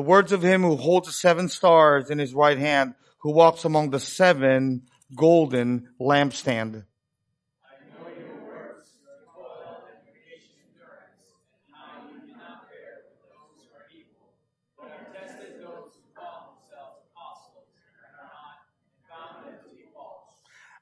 [0.00, 3.66] The words of him who holds the seven stars in his right hand, who walks
[3.66, 4.84] among the seven
[5.14, 6.86] golden lampstand.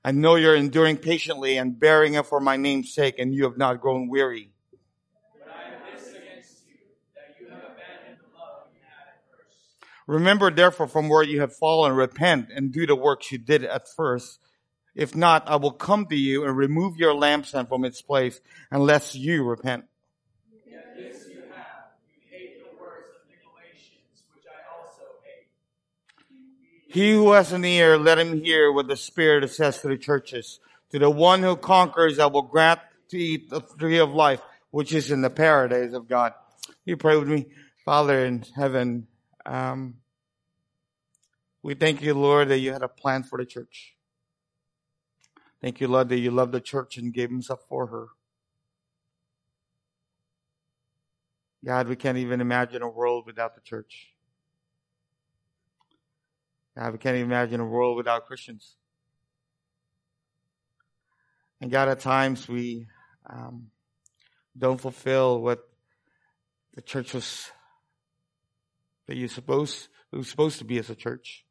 [0.05, 3.59] I know you're enduring patiently and bearing it for my name's sake, and you have
[3.59, 4.53] not grown weary.
[10.09, 13.87] Remember therefore from where you have fallen, repent and do the works you did at
[13.87, 14.41] first.
[14.95, 18.41] If not, I will come to you and remove your lampstand from its place
[18.71, 19.85] unless you repent.
[26.91, 30.59] He who has an ear, let him hear what the Spirit says to the churches.
[30.93, 32.81] To the one who conquers, I will grant
[33.11, 34.41] to eat the tree of life,
[34.71, 36.33] which is in the paradise of God.
[36.87, 37.49] You pray with me,
[37.85, 39.07] Father in heaven.
[39.49, 39.95] Um,
[41.63, 43.95] we thank you, Lord, that you had a plan for the church.
[45.63, 48.09] Thank you, Lord, that you loved the church and gave himself for her.
[51.65, 54.13] God, we can't even imagine a world without the church.
[56.77, 58.77] God, we can't even imagine a world without Christians.
[61.61, 62.87] And God, at times we
[63.29, 63.69] um,
[64.57, 65.61] don't fulfill what
[66.75, 67.51] the church was
[69.09, 71.45] that you're supposed we supposed to be as a church.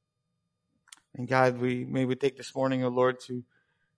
[1.15, 3.43] And God, we may we take this morning, O oh Lord, to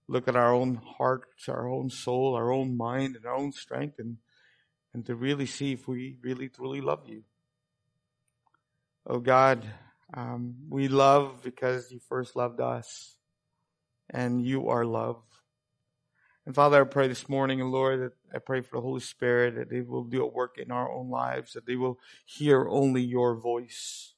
[0.08, 4.00] look at our own hearts, our own soul, our own mind, and our own strength,
[4.00, 4.18] and
[4.94, 7.24] and to really see if we really truly love you.
[9.06, 9.66] Oh God,
[10.14, 13.18] um, we love because you first loved us,
[14.10, 15.22] and you are love.
[16.46, 19.56] And Father, I pray this morning, O Lord, that I pray for the Holy Spirit
[19.56, 23.02] that they will do a work in our own lives, that they will hear only
[23.02, 24.14] your voice,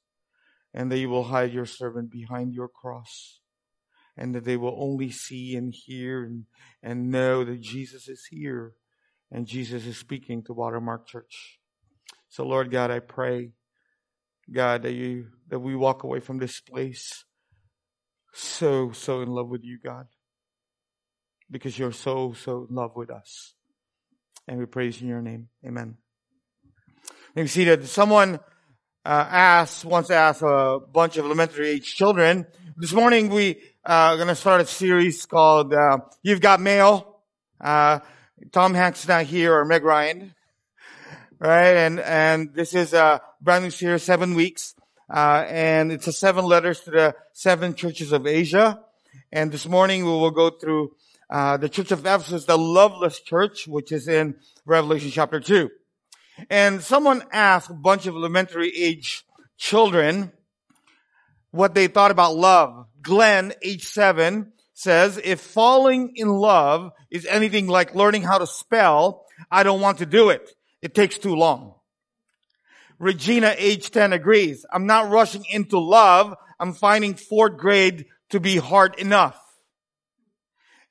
[0.74, 3.40] and that you will hide your servant behind your cross,
[4.16, 6.44] and that they will only see and hear and,
[6.82, 8.74] and know that Jesus is here
[9.30, 11.58] and Jesus is speaking to Watermark Church.
[12.28, 13.52] So Lord God, I pray,
[14.50, 17.24] God, that you, that we walk away from this place
[18.34, 20.06] so, so in love with you, God
[21.52, 23.54] because you're so, so in love with us.
[24.48, 25.48] And we praise in your name.
[25.64, 25.96] Amen.
[27.36, 28.40] You see that someone
[29.04, 32.46] uh, asked, once asked a bunch of elementary age children.
[32.76, 37.20] This morning we uh, are going to start a series called uh, "You've Got Mail."
[37.60, 38.00] Uh,
[38.50, 40.34] Tom Hanks is not here, or Meg Ryan,
[41.38, 41.76] right?
[41.76, 44.74] And and this is a brand new series, seven weeks,
[45.08, 48.80] uh, and it's a seven letters to the seven churches of Asia.
[49.30, 50.96] And this morning we will go through
[51.32, 54.34] uh, the church of Ephesus, the loveless church, which is in
[54.66, 55.70] Revelation chapter 2.
[56.50, 59.24] And someone asked a bunch of elementary age
[59.56, 60.30] children
[61.50, 62.86] what they thought about love.
[63.00, 69.24] Glenn, age seven, says, if falling in love is anything like learning how to spell,
[69.50, 70.50] I don't want to do it.
[70.82, 71.76] It takes too long.
[72.98, 74.66] Regina, age 10, agrees.
[74.70, 76.34] I'm not rushing into love.
[76.60, 79.41] I'm finding fourth grade to be hard enough.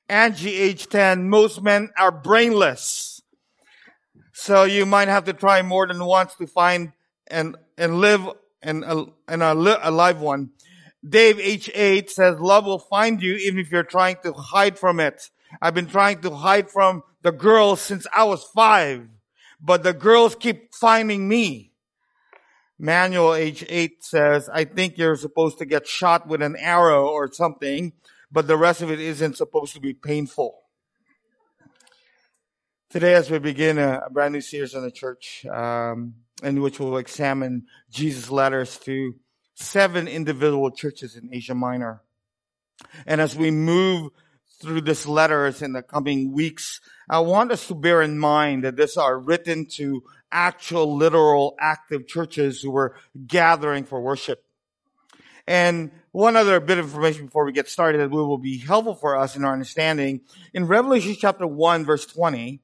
[0.08, 3.22] Angie, age 10, most men are brainless.
[4.32, 6.92] So you might have to try more than once to find
[7.28, 8.28] and, and live
[8.62, 10.50] and, and a, a live one.
[11.06, 15.00] Dave, age 8, says, love will find you even if you're trying to hide from
[15.00, 15.30] it.
[15.60, 19.08] I've been trying to hide from the girls since I was five,
[19.60, 21.72] but the girls keep finding me.
[22.78, 27.30] Manuel, age 8, says, I think you're supposed to get shot with an arrow or
[27.32, 27.92] something
[28.32, 30.58] but the rest of it isn't supposed to be painful.
[32.88, 36.80] Today, as we begin a, a brand new series on the church, um, in which
[36.80, 39.14] we'll examine Jesus' letters to
[39.54, 42.02] seven individual churches in Asia Minor.
[43.06, 44.10] And as we move
[44.60, 48.76] through these letters in the coming weeks, I want us to bear in mind that
[48.76, 54.44] these are written to actual, literal, active churches who were gathering for worship.
[55.46, 59.16] And one other bit of information before we get started that will be helpful for
[59.16, 60.20] us in our understanding.
[60.54, 62.60] In Revelation chapter 1 verse 20,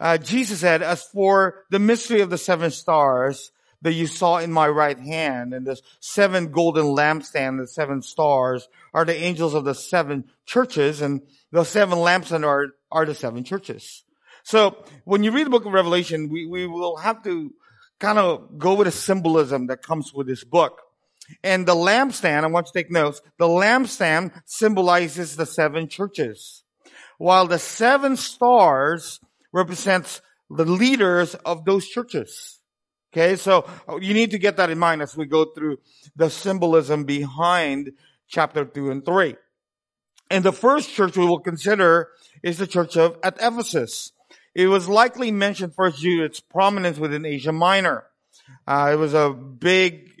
[0.00, 3.52] uh, Jesus said, as for the mystery of the seven stars
[3.82, 8.68] that you saw in my right hand and the seven golden lampstands, the seven stars
[8.92, 11.20] are the angels of the seven churches and
[11.52, 14.04] the seven lampstands are, are the seven churches.
[14.42, 17.52] So when you read the book of Revelation, we, we will have to
[17.98, 20.80] kind of go with a symbolism that comes with this book.
[21.42, 26.64] And the lampstand, I want you to take notes, the lampstand symbolizes the seven churches.
[27.18, 29.20] While the seven stars
[29.52, 32.60] represents the leaders of those churches.
[33.12, 33.68] Okay, so
[34.00, 35.78] you need to get that in mind as we go through
[36.16, 37.92] the symbolism behind
[38.26, 39.36] chapter 2 and 3.
[40.30, 42.08] And the first church we will consider
[42.42, 44.12] is the church of at Ephesus.
[44.54, 48.04] It was likely mentioned first due to its prominence within Asia Minor.
[48.66, 50.13] Uh, it was a big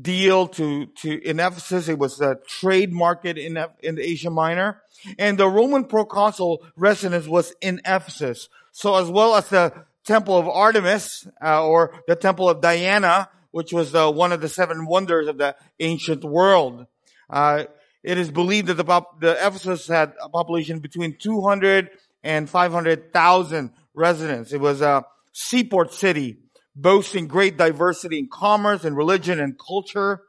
[0.00, 1.88] deal to, to, in Ephesus.
[1.88, 4.82] It was a trade market in, in Asia Minor.
[5.18, 8.48] And the Roman proconsul residence was in Ephesus.
[8.72, 9.72] So as well as the
[10.04, 14.48] temple of Artemis, uh, or the temple of Diana, which was uh, one of the
[14.48, 16.86] seven wonders of the ancient world.
[17.30, 17.64] Uh,
[18.02, 21.90] it is believed that the, the Ephesus had a population between 200
[22.22, 24.52] and 500,000 residents.
[24.52, 26.38] It was a seaport city
[26.76, 30.22] boasting great diversity in commerce and religion and culture.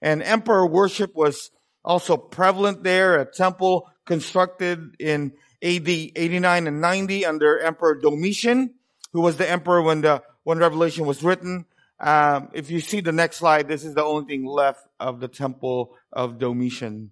[0.00, 1.50] And emperor worship was
[1.84, 3.18] also prevalent there.
[3.18, 8.74] A temple constructed in AD 89 and 90 under Emperor Domitian,
[9.12, 11.66] who was the emperor when the when Revelation was written.
[12.00, 15.26] Um, if you see the next slide, this is the only thing left of the
[15.26, 17.10] temple of Domitian,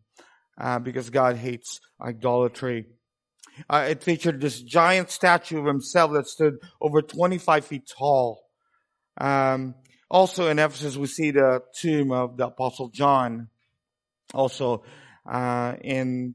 [0.58, 2.86] uh, because God hates idolatry.
[3.68, 8.45] Uh, it featured this giant statue of himself that stood over 25 feet tall.
[9.18, 9.74] Um,
[10.10, 13.48] also in Ephesus, we see the tomb of the Apostle John.
[14.34, 14.84] Also,
[15.28, 16.34] uh, in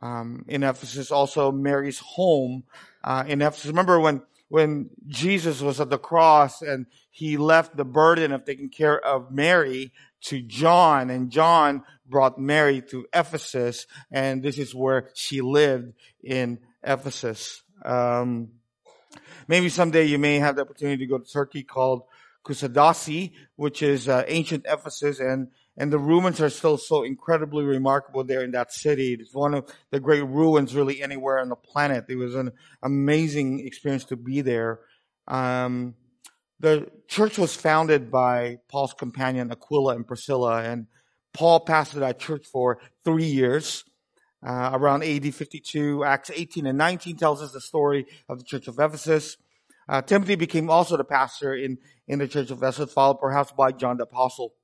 [0.00, 2.64] um, in Ephesus, also Mary's home
[3.02, 3.66] uh, in Ephesus.
[3.66, 8.70] Remember when when Jesus was at the cross and he left the burden of taking
[8.70, 15.10] care of Mary to John, and John brought Mary to Ephesus, and this is where
[15.14, 15.92] she lived
[16.22, 17.62] in Ephesus.
[17.84, 18.48] Um,
[19.48, 22.02] Maybe someday you may have the opportunity to go to Turkey called
[22.44, 28.24] Kusadasi, which is uh, ancient Ephesus, and and the ruins are still so incredibly remarkable
[28.24, 29.14] there in that city.
[29.14, 32.06] It's one of the great ruins really anywhere on the planet.
[32.08, 32.52] It was an
[32.82, 34.80] amazing experience to be there.
[35.28, 35.94] Um,
[36.58, 40.88] the church was founded by Paul's companion Aquila and Priscilla, and
[41.32, 43.84] Paul pastored that church for three years.
[44.46, 48.68] Uh, around AD 52, Acts 18 and 19 tells us the story of the church
[48.68, 49.36] of Ephesus.
[49.88, 53.72] Uh, Timothy became also the pastor in, in the church of Ephesus, followed perhaps by
[53.72, 54.54] John the apostle.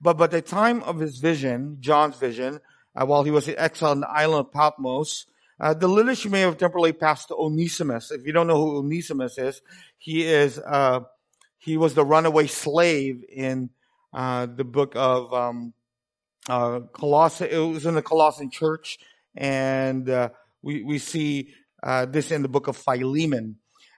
[0.00, 2.60] But by the time of his vision, John's vision,
[2.96, 5.26] uh, while he was in exile on the island of Patmos,
[5.60, 8.10] uh, the leadership may have temporarily passed to Onesimus.
[8.10, 9.60] If you don't know who Onesimus is,
[9.98, 11.00] he is uh,
[11.58, 13.68] he was the runaway slave in
[14.14, 15.74] uh, the book of um,
[16.48, 16.80] uh.
[16.94, 18.98] It was in the Colossian church,
[19.36, 20.30] and uh,
[20.62, 23.56] we we see uh, this in the book of Philemon.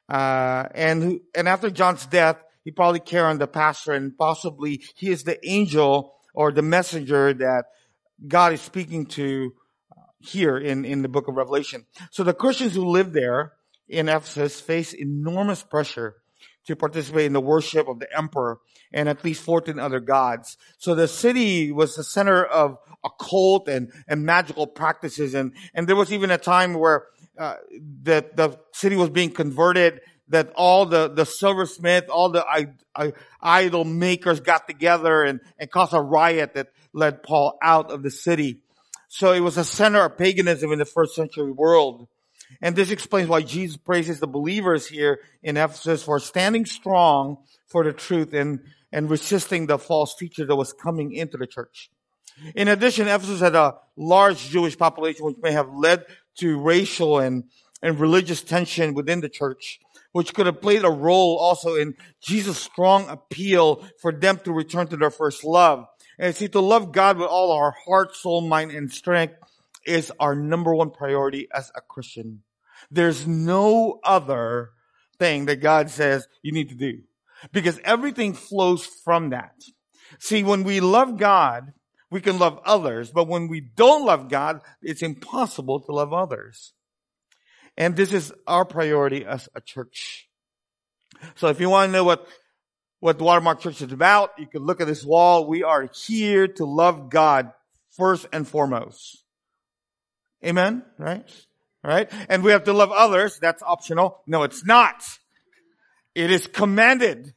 [0.08, 5.10] Uh, and and after John's death, he probably carried on the pastor, and possibly he
[5.10, 7.64] is the angel or the messenger that
[8.26, 9.52] God is speaking to
[10.20, 11.86] here in in the book of Revelation.
[12.10, 13.52] So the Christians who lived there
[13.88, 16.21] in Ephesus face enormous pressure
[16.66, 18.58] to participate in the worship of the emperor
[18.92, 20.56] and at least 14 other gods.
[20.78, 25.34] So the city was the center of occult and, and magical practices.
[25.34, 27.06] And, and there was even a time where,
[27.38, 27.56] uh,
[28.02, 33.12] that the city was being converted, that all the, the silversmith, all the I, I,
[33.40, 38.10] idol makers got together and, and caused a riot that led Paul out of the
[38.10, 38.60] city.
[39.08, 42.08] So it was a center of paganism in the first century world.
[42.60, 47.84] And this explains why Jesus praises the believers here in Ephesus for standing strong for
[47.84, 48.60] the truth and,
[48.92, 51.90] and resisting the false teacher that was coming into the church.
[52.54, 56.04] In addition, Ephesus had a large Jewish population which may have led
[56.38, 57.44] to racial and,
[57.82, 59.80] and religious tension within the church,
[60.12, 64.86] which could have played a role also in Jesus' strong appeal for them to return
[64.88, 65.86] to their first love.
[66.18, 69.34] And see, to love God with all our heart, soul, mind, and strength
[69.84, 72.42] is our number one priority as a Christian.
[72.90, 74.70] There's no other
[75.18, 77.00] thing that God says you need to do
[77.52, 79.54] because everything flows from that.
[80.18, 81.72] See, when we love God,
[82.10, 86.74] we can love others, but when we don't love God, it's impossible to love others.
[87.76, 90.28] And this is our priority as a church.
[91.36, 92.26] So if you want to know what,
[93.00, 95.46] what the Watermark Church is about, you can look at this wall.
[95.46, 97.52] We are here to love God
[97.96, 99.21] first and foremost.
[100.44, 100.82] Amen?
[100.98, 101.28] Right?
[101.84, 102.10] Right?
[102.28, 103.38] And we have to love others.
[103.38, 104.22] That's optional.
[104.26, 105.02] No, it's not.
[106.14, 107.34] It is commanded.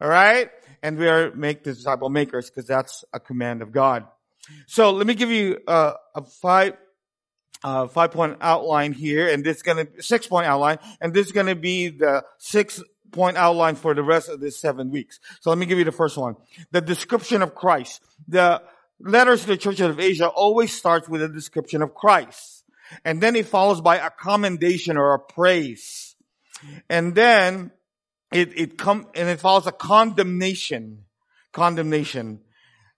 [0.00, 0.50] All right?
[0.82, 4.06] And we are make disciple makers because that's a command of God.
[4.66, 6.76] So let me give you uh, a five,
[7.62, 11.32] uh, five point outline here, and this is gonna six point outline, and this is
[11.32, 12.82] gonna be the six
[13.12, 15.20] point outline for the rest of this seven weeks.
[15.40, 16.36] So let me give you the first one:
[16.72, 18.02] the description of Christ.
[18.26, 18.62] The
[19.02, 22.64] letters to the churches of Asia always starts with a description of Christ,
[23.04, 26.16] and then it follows by a commendation or a praise,
[26.88, 27.72] and then
[28.32, 31.04] it, it come, and it follows a condemnation.
[31.52, 32.40] Condemnation.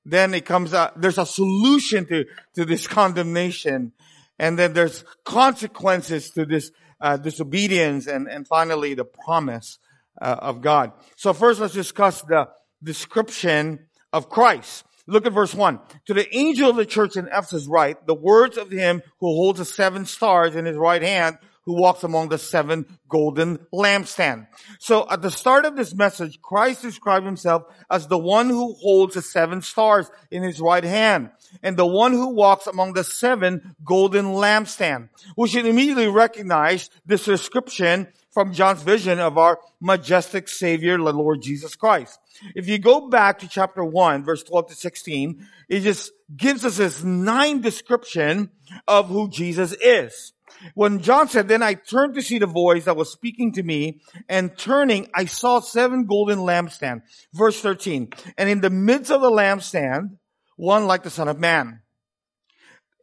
[0.04, 3.92] Then it comes out, there's a solution to, to this condemnation.
[4.38, 6.70] And then there's consequences to this,
[7.00, 9.78] uh, disobedience and, and finally the promise
[10.20, 10.92] uh, of God.
[11.16, 12.48] So first let's discuss the
[12.82, 14.84] description of Christ.
[15.06, 15.80] Look at verse 1.
[16.06, 19.58] To the angel of the church in Ephesus write, the words of him who holds
[19.58, 24.46] the seven stars in his right hand, who walks among the seven golden lampstands.
[24.78, 29.14] So at the start of this message, Christ described himself as the one who holds
[29.14, 31.30] the seven stars in his right hand
[31.62, 35.08] and the one who walks among the seven golden lampstands.
[35.36, 41.40] We should immediately recognize this description from John's vision of our majestic Savior, the Lord
[41.40, 42.18] Jesus Christ.
[42.56, 46.78] If you go back to chapter 1, verse 12 to 16, it just gives us
[46.78, 48.50] this nine description
[48.88, 50.32] of who Jesus is.
[50.74, 54.00] When John said, then I turned to see the voice that was speaking to me
[54.28, 57.02] and turning, I saw seven golden lampstands.
[57.32, 58.10] Verse 13.
[58.36, 60.18] And in the midst of the lampstand,
[60.56, 61.82] one like the son of man.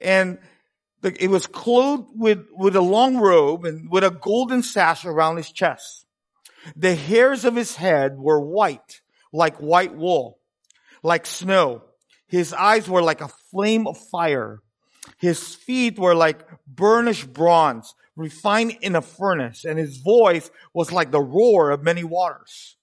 [0.01, 0.39] And
[1.03, 5.51] it was clothed with, with a long robe and with a golden sash around his
[5.51, 6.05] chest.
[6.75, 9.01] The hairs of his head were white,
[9.34, 10.39] like white wool,
[11.03, 11.84] like snow.
[12.27, 14.60] His eyes were like a flame of fire.
[15.17, 21.12] His feet were like burnished bronze, refined in a furnace, and his voice was like
[21.12, 22.77] the roar of many waters.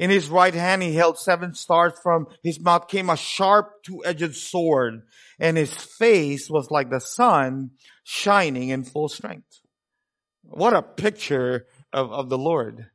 [0.00, 1.92] In his right hand he held seven stars.
[2.02, 5.02] From his mouth came a sharp two-edged sword,
[5.38, 9.60] and his face was like the sun shining in full strength.
[10.42, 12.86] What a picture of, of the Lord.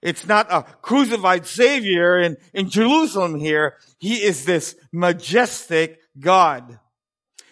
[0.00, 3.74] It's not a crucified savior in, in Jerusalem here.
[3.98, 6.78] He is this majestic God.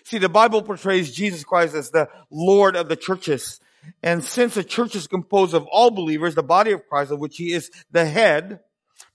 [0.04, 3.58] See, the Bible portrays Jesus Christ as the Lord of the churches.
[4.00, 7.36] And since the church is composed of all believers, the body of Christ, of which
[7.36, 8.60] he is the head,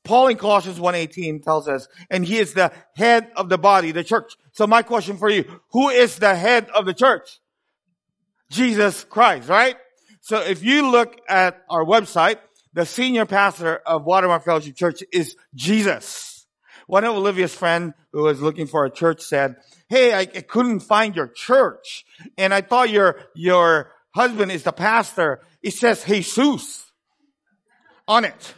[0.08, 4.04] Paul in Colossians 1.18 tells us, and he is the head of the body, the
[4.04, 4.36] church.
[4.54, 7.40] So my question for you, who is the head of the church?
[8.50, 9.76] Jesus Christ, right?
[10.22, 12.38] So if you look at our website,
[12.74, 16.46] the senior pastor of Watermark Fellowship Church is Jesus.
[16.86, 19.58] One of Olivia's friend who was looking for a church said,
[19.90, 22.06] Hey, I, I couldn't find your church.
[22.38, 25.42] And I thought your, your husband is the pastor.
[25.62, 26.92] It says Jesus
[28.08, 28.54] on it.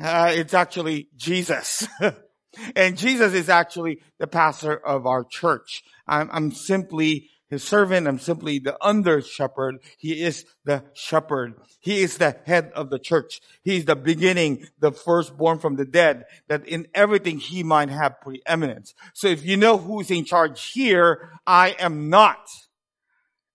[0.00, 1.86] Uh, it's actually Jesus.
[2.76, 5.82] and Jesus is actually the pastor of our church.
[6.06, 8.08] I'm, I'm simply his servant.
[8.08, 9.76] I'm simply the under shepherd.
[9.98, 11.54] He is the shepherd.
[11.80, 13.40] He is the head of the church.
[13.62, 18.94] He's the beginning, the firstborn from the dead, that in everything he might have preeminence.
[19.12, 22.48] So if you know who's in charge here, I am not.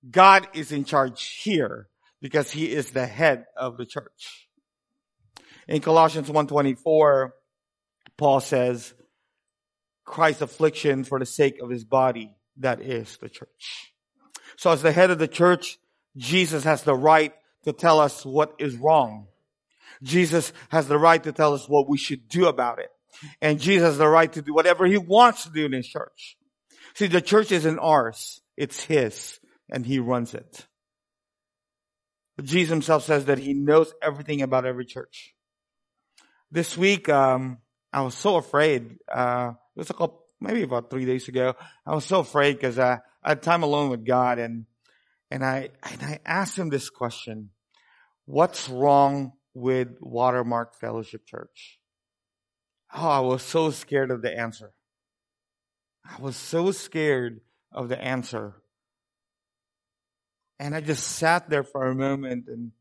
[0.09, 1.89] God is in charge here
[2.21, 4.48] because he is the head of the church.
[5.69, 7.29] In Colossians 1.24,
[8.17, 8.91] Paul says,
[10.03, 13.93] Christ's affliction for the sake of his body, that is the church.
[14.57, 15.77] So as the head of the church,
[16.17, 17.35] Jesus has the right
[17.65, 19.27] to tell us what is wrong.
[20.01, 22.89] Jesus has the right to tell us what we should do about it.
[23.39, 26.35] And Jesus has the right to do whatever he wants to do in his church.
[26.95, 28.41] See, the church isn't ours.
[28.57, 30.65] It's his and he runs it.
[32.37, 35.35] But Jesus himself says that he knows everything about every church
[36.51, 37.59] this week, um,
[37.91, 38.97] I was so afraid.
[39.11, 41.55] Uh, it was a couple, maybe about three days ago.
[41.85, 44.65] I was so afraid because uh, I had time alone with God, and
[45.31, 47.51] and I and I asked him this question:
[48.25, 51.79] What's wrong with Watermark Fellowship Church?
[52.93, 54.71] Oh, I was so scared of the answer.
[56.03, 57.41] I was so scared
[57.71, 58.55] of the answer.
[60.59, 62.71] And I just sat there for a moment and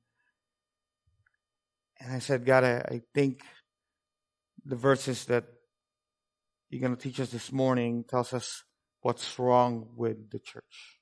[2.00, 3.42] and I said, God, I, I think
[4.68, 5.44] the verses that
[6.68, 8.64] you're going to teach us this morning tells us
[9.00, 10.98] what's wrong with the church.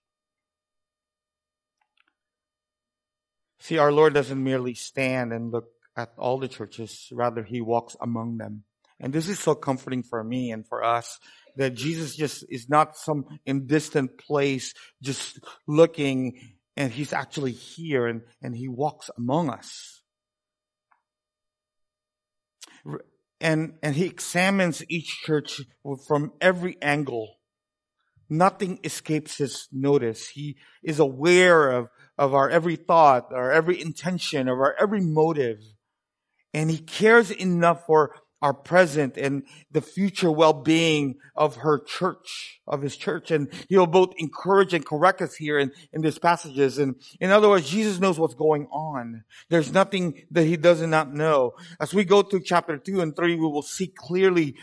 [3.59, 7.97] See, our Lord doesn't merely stand and look at all the churches, rather he walks
[8.01, 8.63] among them.
[9.01, 11.19] And this is so comforting for me and for us
[11.57, 16.39] that Jesus just is not some in distant place just looking
[16.77, 20.03] and he's actually here and, and he walks among us
[23.41, 25.61] and, and he examines each church
[26.07, 27.37] from every angle.
[28.29, 30.31] Nothing escapes his notice.
[30.31, 31.89] He is aware of,
[32.19, 35.59] of our every thought, our every intention, of our every motive.
[36.53, 42.83] And he cares enough for our present and the future well-being of her church, of
[42.83, 43.31] his church.
[43.31, 46.79] And he'll both encourage and correct us here in, in these passages.
[46.79, 49.25] And in other words, Jesus knows what's going on.
[49.49, 51.53] There's nothing that he does not know.
[51.81, 54.57] As we go through chapter two and three, we will see clearly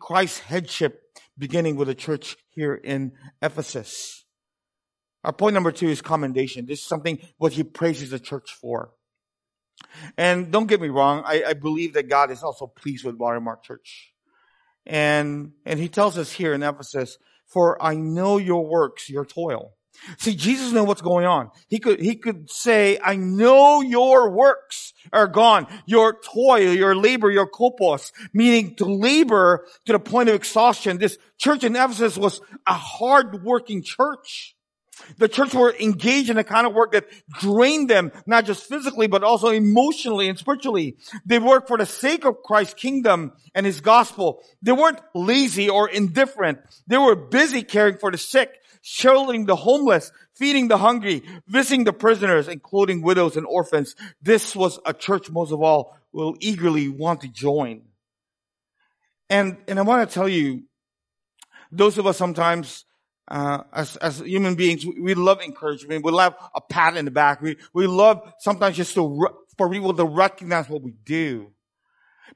[0.00, 1.00] Christ's headship
[1.36, 4.24] beginning with the church here in Ephesus.
[5.24, 6.66] Our point number two is commendation.
[6.66, 8.90] This is something what he praises the church for.
[10.16, 13.62] And don't get me wrong, I, I believe that God is also pleased with Watermark
[13.62, 14.12] Church.
[14.86, 19.74] And, and he tells us here in Ephesus, for I know your works, your toil.
[20.18, 21.50] See, Jesus knew what's going on.
[21.68, 25.66] He could, he could say, I know your works are gone.
[25.86, 30.98] Your toil, your labor, your kopos, meaning to labor to the point of exhaustion.
[30.98, 34.56] This church in Ephesus was a hard working church.
[35.18, 37.06] The church were engaged in a kind of work that
[37.40, 40.96] drained them, not just physically, but also emotionally and spiritually.
[41.24, 44.42] They worked for the sake of Christ's kingdom and his gospel.
[44.60, 46.58] They weren't lazy or indifferent.
[46.86, 51.92] They were busy caring for the sick, sheltering the homeless, feeding the hungry, visiting the
[51.92, 53.96] prisoners, and clothing widows and orphans.
[54.20, 57.82] This was a church most of all will eagerly want to join.
[59.30, 60.64] And, and I want to tell you,
[61.70, 62.84] those of us sometimes
[63.32, 66.04] uh, as, as human beings, we love encouragement.
[66.04, 67.40] We love a pat in the back.
[67.40, 71.50] We, we love sometimes just to, for people to recognize what we do.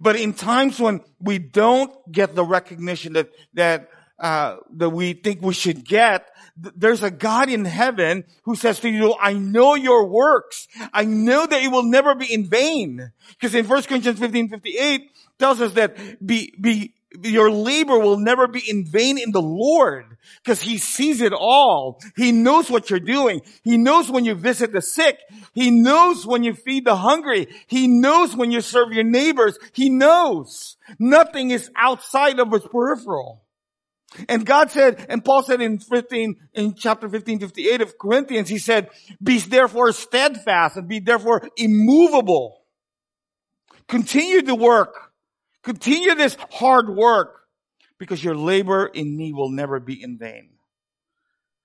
[0.01, 5.43] But in times when we don't get the recognition that, that, uh, that we think
[5.43, 10.09] we should get, there's a God in heaven who says to you, I know your
[10.09, 10.67] works.
[10.95, 13.13] I know that it will never be in vain.
[13.29, 18.47] Because in 1 Corinthians 15, 58 tells us that be, be, your labor will never
[18.47, 22.01] be in vain in the Lord because he sees it all.
[22.17, 23.43] He knows what you're doing.
[23.63, 25.19] He knows when you visit the sick.
[25.55, 27.49] He knows when you feed the hungry.
[27.67, 29.59] He knows when you serve your neighbors.
[29.73, 33.43] He knows nothing is outside of his peripheral.
[34.29, 38.59] And God said, and Paul said in 15, in chapter 15, 58 of Corinthians, he
[38.59, 38.89] said,
[39.23, 42.63] be therefore steadfast and be therefore immovable.
[43.89, 45.06] Continue to work
[45.67, 47.41] Continue this hard work
[47.99, 50.51] because your labor in me will never be in vain.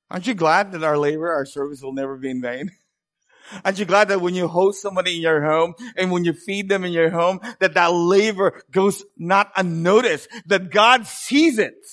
[0.10, 2.72] Aren't you glad that our labor, our service will never be in vain?
[3.64, 6.68] Aren't you glad that when you host somebody in your home and when you feed
[6.68, 11.86] them in your home, that that labor goes not unnoticed, that God sees it.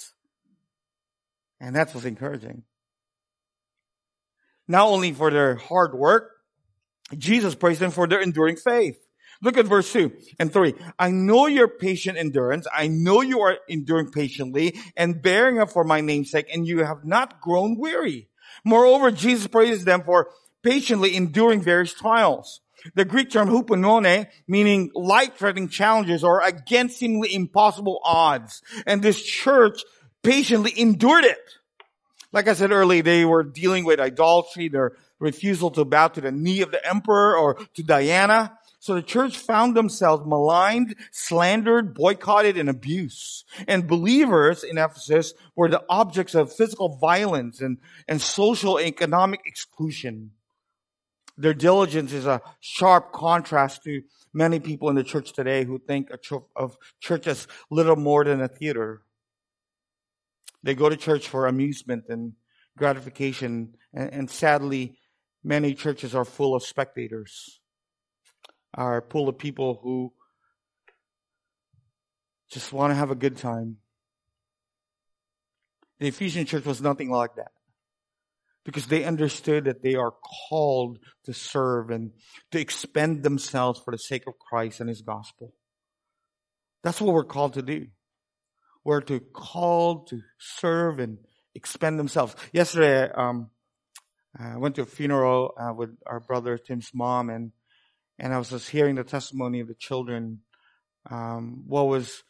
[1.61, 2.63] And that's what's encouraging.
[4.67, 6.31] Not only for their hard work,
[7.19, 8.99] Jesus praised them for their enduring faith.
[9.41, 10.75] Look at verse 2 and 3.
[10.99, 12.67] I know your patient endurance.
[12.75, 16.85] I know you are enduring patiently and bearing up for my name's sake, and you
[16.85, 18.29] have not grown weary.
[18.65, 20.31] Moreover, Jesus praises them for
[20.63, 22.61] patiently enduring various trials.
[22.95, 28.63] The Greek term hupomone, meaning life-threatening challenges or against seemingly impossible odds.
[28.87, 29.83] And this church
[30.23, 31.39] patiently endured it.
[32.33, 36.33] Like I said earlier, they were dealing with idolatry, their refusal to bow to the
[36.33, 38.59] knee of the emperor or to Diana.
[38.81, 43.45] So the church found themselves maligned, slandered, boycotted, and abused.
[43.67, 49.41] And believers in Ephesus were the objects of physical violence and, and social and economic
[49.47, 50.31] exclusion.
[51.37, 56.11] Their diligence is a sharp contrast to many people in the church today who think
[56.57, 59.03] of church as little more than a theater.
[60.63, 62.35] They go to church for amusement and
[62.77, 64.99] gratification, and, and sadly,
[65.43, 67.58] many churches are full of spectators
[68.75, 70.13] are full of people who
[72.51, 73.77] just want to have a good time.
[76.01, 77.53] The Ephesian church was nothing like that.
[78.65, 80.13] Because they understood that they are
[80.51, 82.13] called to serve and
[82.51, 85.55] to expend themselves for the sake of Christ and His gospel.
[86.83, 87.87] That's what we're called to do.
[88.85, 91.19] We're to call to serve and
[91.55, 92.37] expend themselves.
[92.53, 93.51] Yesterday, um,
[94.39, 97.53] I went to a funeral uh, with our brother Tim's mom, and
[98.19, 100.41] and I was just hearing the testimony of the children.
[101.11, 102.23] Um, what was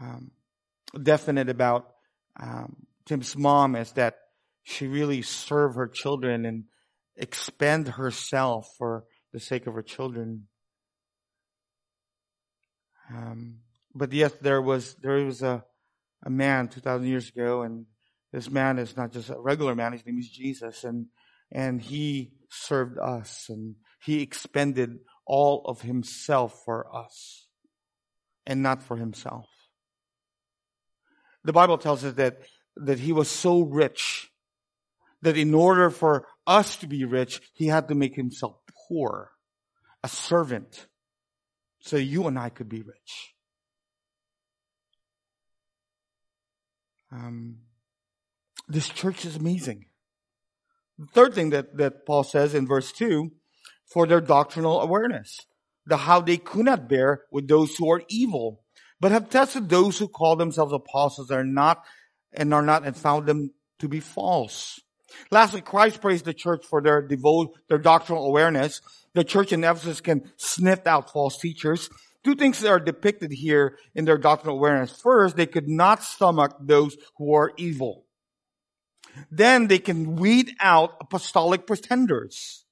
[0.00, 0.30] um,
[1.00, 1.86] definite about
[2.40, 4.16] um, Tim's mom is that
[4.62, 6.64] she really served her children and
[7.16, 10.48] expend herself for the sake of her children.
[13.10, 13.58] Um,
[13.94, 15.64] but yes, there was there was a
[16.24, 17.86] a man two thousand years ago, and
[18.32, 21.06] this man is not just a regular man; his name is Jesus, and
[21.50, 27.46] and he served us and he expended all of himself for us
[28.46, 29.46] and not for himself.
[31.44, 32.38] The Bible tells us that,
[32.76, 34.30] that he was so rich
[35.22, 38.56] that in order for us to be rich, he had to make himself
[38.88, 39.32] poor,
[40.02, 40.86] a servant,
[41.80, 43.34] so you and I could be rich.
[47.10, 47.58] Um,
[48.68, 49.86] this church is amazing.
[50.98, 53.30] The third thing that, that Paul says in verse 2
[53.88, 55.46] for their doctrinal awareness,
[55.86, 58.62] the how they could not bear with those who are evil,
[59.00, 61.82] but have tested those who call themselves apostles are not
[62.32, 64.80] and are not and found them to be false.
[65.30, 68.80] Lastly, Christ praised the church for their devote, their doctrinal awareness.
[69.14, 71.88] The church in Ephesus can sniff out false teachers.
[72.24, 74.92] Two things that are depicted here in their doctrinal awareness.
[74.92, 78.04] First, they could not stomach those who are evil.
[79.30, 82.64] Then they can weed out apostolic pretenders.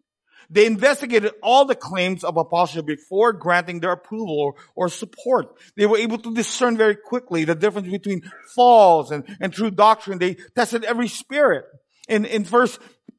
[0.50, 5.56] They investigated all the claims of apostleship before granting their approval or, or support.
[5.76, 8.22] They were able to discern very quickly the difference between
[8.54, 10.18] false and, and true doctrine.
[10.18, 11.64] They tested every spirit.
[12.09, 12.78] In, in verse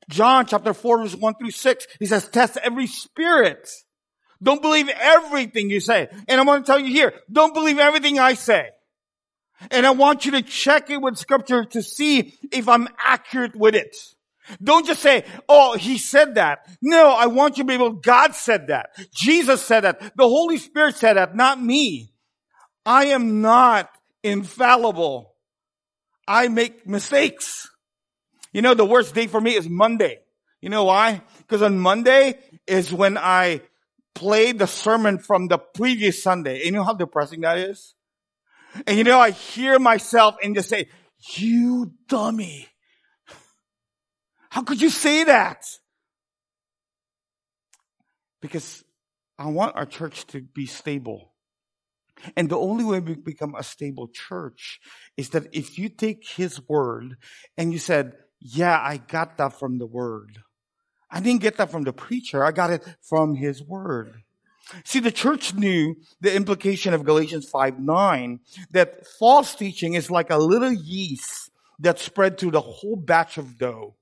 [0.10, 3.70] John chapter 4 verse 1 through 6, he says, test every spirit.
[4.42, 6.08] Don't believe everything you say.
[6.28, 8.70] And I want to tell you here, don't believe everything I say.
[9.72, 13.76] And I want you to check it with scripture to see if I'm accurate with
[13.76, 13.96] it.
[14.62, 16.68] Don't just say, oh, he said that.
[16.82, 18.90] No, I want you to be able, God said that.
[19.14, 20.00] Jesus said that.
[20.16, 22.14] The Holy Spirit said that, not me.
[22.86, 23.90] I am not
[24.24, 25.34] infallible.
[26.28, 27.70] I make mistakes.
[28.54, 30.20] You know, the worst day for me is Monday.
[30.62, 31.22] You know why?
[31.40, 33.62] Because on Monday is when I
[34.16, 36.58] play the sermon from the previous Sunday.
[36.58, 37.94] And you know how depressing that is?
[38.86, 40.90] And you know, I hear myself and just say,
[41.36, 42.68] you dummy.
[44.50, 45.66] How could you say that?
[48.42, 48.84] Because
[49.38, 51.34] I want our church to be stable.
[52.36, 54.80] And the only way we become a stable church
[55.16, 57.18] is that if you take his word
[57.58, 60.40] and you said, yeah, I got that from the word.
[61.10, 62.44] I didn't get that from the preacher.
[62.44, 64.24] I got it from his word.
[64.84, 68.40] See, the church knew the implication of Galatians 5 9
[68.72, 73.58] that false teaching is like a little yeast that spread through the whole batch of
[73.58, 73.96] dough.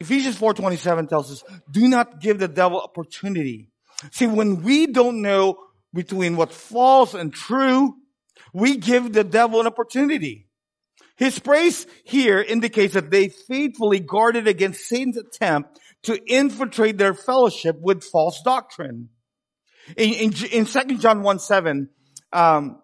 [0.00, 3.70] Ephesians 4.27 tells us, do not give the devil opportunity.
[4.10, 5.58] See, when we don't know
[5.92, 7.94] between what's false and true,
[8.52, 10.48] we give the devil an opportunity.
[11.16, 17.76] His praise here indicates that they faithfully guarded against Satan's attempt to infiltrate their fellowship
[17.80, 19.10] with false doctrine.
[19.96, 21.88] In, in, in 2 John 1 7,
[22.32, 22.82] um,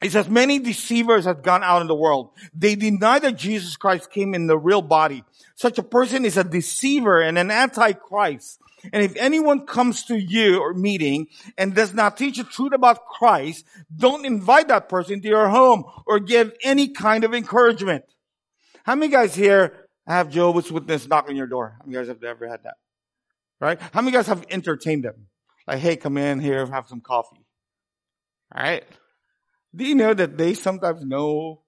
[0.00, 2.30] it's says many deceivers have gone out in the world.
[2.54, 5.24] They deny that Jesus Christ came in the real body.
[5.56, 8.60] Such a person is a deceiver and an antichrist.
[8.94, 11.26] And if anyone comes to you or meeting
[11.58, 15.84] and does not teach the truth about Christ, don't invite that person to your home
[16.06, 18.04] or give any kind of encouragement.
[18.84, 21.76] How many guys here have Jehovah's Witness knock on your door?
[21.78, 22.76] How many guys have ever had that?
[23.60, 23.78] Right?
[23.92, 25.26] How many guys have entertained them?
[25.66, 27.44] Like, hey, come in here, have some coffee.
[28.54, 28.84] All right?
[29.74, 31.62] Do you know that they sometimes know,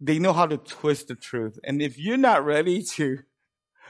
[0.00, 1.58] they know how to twist the truth?
[1.64, 3.18] And if you're not ready to,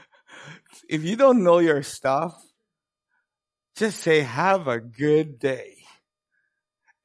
[0.89, 2.41] if you don't know your stuff,
[3.75, 5.75] just say, have a good day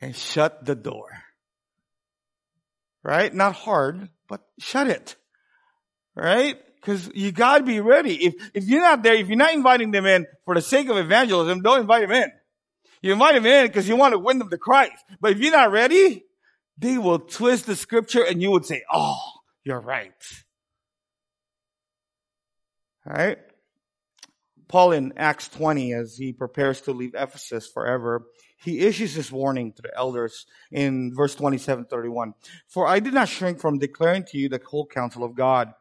[0.00, 1.08] and shut the door.
[3.02, 3.32] Right?
[3.32, 5.16] Not hard, but shut it.
[6.14, 6.58] Right?
[6.82, 8.26] Cause you gotta be ready.
[8.26, 10.96] If, if you're not there, if you're not inviting them in for the sake of
[10.96, 12.30] evangelism, don't invite them in.
[13.02, 14.92] You invite them in because you want to win them to Christ.
[15.20, 16.24] But if you're not ready,
[16.78, 19.18] they will twist the scripture and you would say, oh,
[19.64, 20.12] you're right.
[23.06, 23.38] All right.
[24.68, 28.26] Paul in Acts 20, as he prepares to leave Ephesus forever,
[28.58, 32.34] he issues this warning to the elders in verse 27, 31.
[32.66, 35.72] For I did not shrink from declaring to you the whole counsel of God.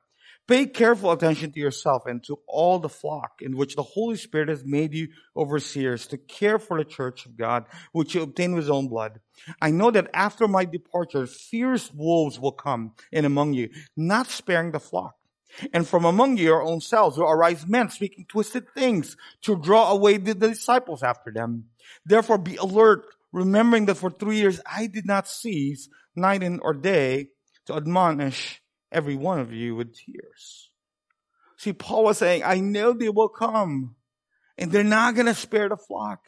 [0.48, 4.50] Pay careful attention to yourself and to all the flock in which the Holy Spirit
[4.50, 8.66] has made you overseers to care for the church of God, which you obtained with
[8.66, 9.20] his own blood.
[9.60, 14.72] I know that after my departure, fierce wolves will come in among you, not sparing
[14.72, 15.16] the flock.
[15.74, 20.18] And from among your own selves will arise men speaking twisted things to draw away
[20.18, 21.70] the disciples after them.
[22.06, 26.74] Therefore be alert, remembering that for three years I did not cease night and or
[26.74, 27.30] day
[27.66, 30.70] to admonish every one of you with tears.
[31.58, 33.96] See, Paul was saying, I know they will come
[34.58, 36.22] and they're not going to spare the flock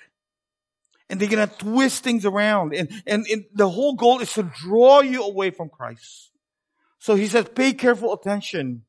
[1.10, 2.74] and they're going to twist things around.
[2.74, 6.32] And, and, and, the whole goal is to draw you away from Christ.
[7.00, 8.84] So he says, pay careful attention.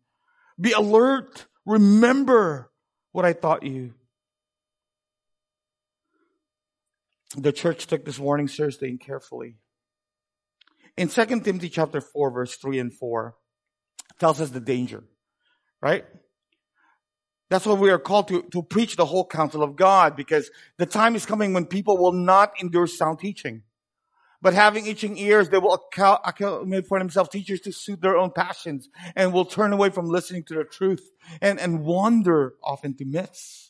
[0.60, 1.46] Be alert.
[1.66, 2.70] Remember
[3.12, 3.94] what I taught you.
[7.36, 9.56] The church took this warning seriously and carefully.
[10.96, 13.36] In 2 Timothy chapter 4 verse 3 and 4,
[14.18, 15.04] tells us the danger,
[15.80, 16.04] right?
[17.50, 20.86] That's why we are called to, to preach the whole counsel of God because the
[20.86, 23.62] time is coming when people will not endure sound teaching.
[24.40, 28.30] But having itching ears, they will account, account for themselves teachers to suit their own
[28.30, 33.04] passions and will turn away from listening to the truth and, and wander off into
[33.04, 33.67] myths.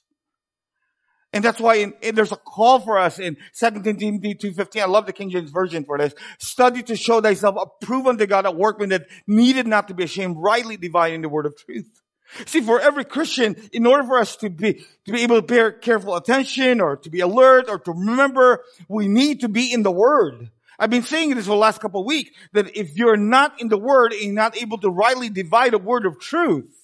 [1.32, 4.80] And that's why in, in, there's a call for us in 2 Timothy 2.15.
[4.80, 6.14] I love the King James Version for this.
[6.38, 10.36] Study to show thyself approved unto God, a workman that needed not to be ashamed,
[10.38, 12.00] rightly dividing the word of truth.
[12.46, 15.72] See, for every Christian, in order for us to be, to be able to bear
[15.72, 19.90] careful attention or to be alert or to remember, we need to be in the
[19.90, 20.50] Word.
[20.78, 23.68] I've been saying this for the last couple of weeks, that if you're not in
[23.68, 26.77] the Word and you're not able to rightly divide the Word of truth,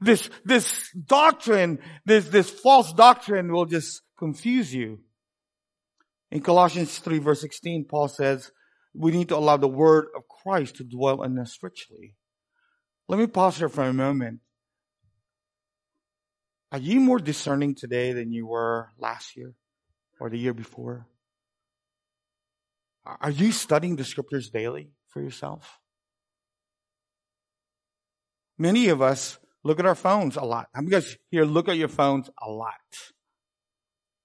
[0.00, 5.00] this, this doctrine, this, this false doctrine will just confuse you.
[6.30, 8.50] In Colossians 3 verse 16, Paul says,
[8.94, 12.14] we need to allow the Word of Christ to dwell in us richly.
[13.08, 14.40] Let me pause here for a moment.
[16.72, 19.54] Are you more discerning today than you were last year
[20.20, 21.06] or the year before?
[23.04, 25.80] Are you studying the scriptures daily for yourself?
[28.56, 30.68] Many of us look at our phones a lot.
[30.74, 32.72] How many guys here look at your phones a lot?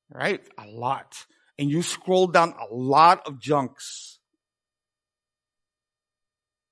[0.09, 0.41] Right?
[0.57, 1.25] A lot.
[1.57, 4.19] And you scroll down a lot of junks.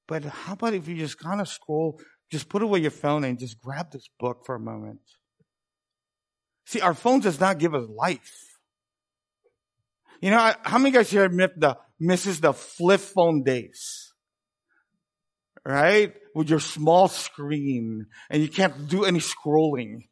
[0.07, 1.99] But how about if you just kind of scroll,
[2.31, 4.99] just put away your phone and just grab this book for a moment?
[6.65, 8.59] See, our phone does not give us life.
[10.21, 14.12] You know, how many guys here admit the misses the flip phone days?
[15.65, 16.13] Right?
[16.35, 20.07] With your small screen and you can't do any scrolling.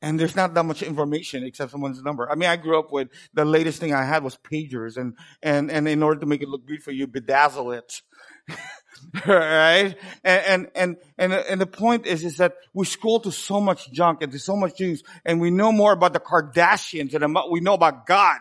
[0.00, 2.30] And there's not that much information except someone's number.
[2.30, 5.70] I mean, I grew up with the latest thing I had was pagers and, and,
[5.70, 8.00] and in order to make it look beautiful, you bedazzle it.
[9.26, 9.96] right?
[10.22, 14.22] And, and, and, and, the point is, is that we scroll to so much junk
[14.22, 17.74] and to so much news and we know more about the Kardashians than we know
[17.74, 18.38] about God.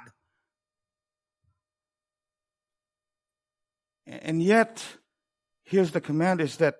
[4.07, 4.83] And yet,
[5.63, 6.75] here's the command is that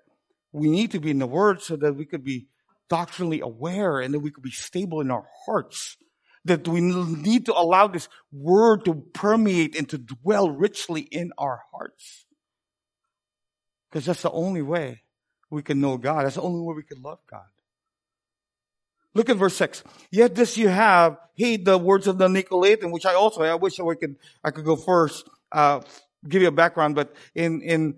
[0.54, 2.48] we need to be in the Word so that we could be
[2.90, 5.98] doctrinally aware and that we could be stable in our hearts.
[6.46, 11.62] That we need to allow this Word to permeate and to dwell richly in our
[11.74, 12.26] hearts.
[13.90, 15.02] Because that's the only way
[15.50, 16.26] we can know God.
[16.26, 17.46] That's the only way we can love God.
[19.14, 19.84] Look at verse 6.
[20.12, 23.80] Yet this you have, heed the words of the Nicolaitan, which I also, I wish
[23.80, 25.82] I could, I could go first, uh,
[26.28, 27.96] give you a background, but in, in,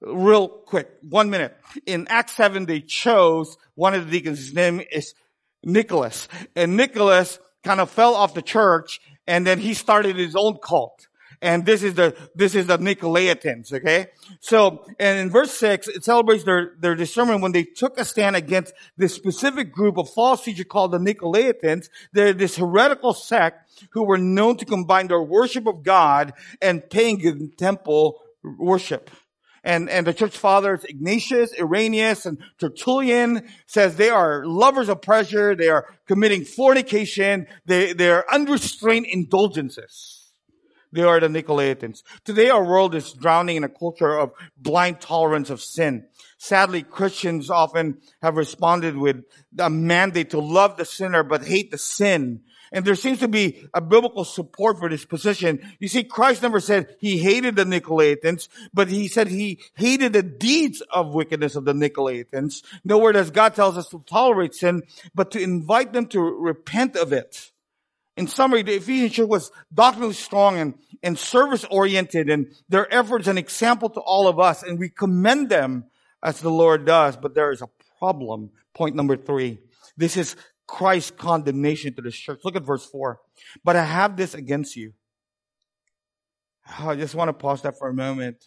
[0.00, 1.56] real quick, one minute.
[1.86, 4.38] In Acts 7, they chose one of the deacons.
[4.38, 5.14] His name is
[5.62, 6.28] Nicholas.
[6.54, 11.08] And Nicholas kind of fell off the church and then he started his own cult.
[11.42, 14.06] And this is the, this is the Nicolaitans, okay?
[14.40, 18.36] So, and in verse 6, it celebrates their, their discernment when they took a stand
[18.36, 21.88] against this specific group of false teachers called the Nicolaitans.
[22.12, 27.52] They're this heretical sect who were known to combine their worship of God and pagan
[27.56, 28.20] temple
[28.58, 29.10] worship.
[29.66, 35.56] And, and the church fathers, Ignatius, Irenaeus, and Tertullian says they are lovers of pleasure.
[35.56, 37.48] They are committing fornication.
[37.66, 40.15] They, they're unrestrained indulgences.
[40.92, 42.02] They are the Nicolaitans.
[42.24, 46.06] Today our world is drowning in a culture of blind tolerance of sin.
[46.38, 49.24] Sadly, Christians often have responded with
[49.58, 52.42] a mandate to love the sinner but hate the sin.
[52.72, 55.60] And there seems to be a biblical support for this position.
[55.78, 60.22] You see, Christ never said he hated the Nicolaitans, but he said he hated the
[60.22, 62.62] deeds of wickedness of the Nicolaitans.
[62.84, 64.82] Nowhere does God tells us to tolerate sin,
[65.14, 67.52] but to invite them to repent of it.
[68.16, 73.28] In summary, the Ephesian church was doctrinally strong and, and service oriented and their efforts
[73.28, 75.84] an example to all of us and we commend them
[76.22, 77.16] as the Lord does.
[77.16, 78.50] But there is a problem.
[78.74, 79.58] Point number three.
[79.98, 80.34] This is
[80.66, 82.40] Christ's condemnation to the church.
[82.42, 83.20] Look at verse four.
[83.62, 84.94] But I have this against you.
[86.80, 88.42] Oh, I just want to pause that for a moment.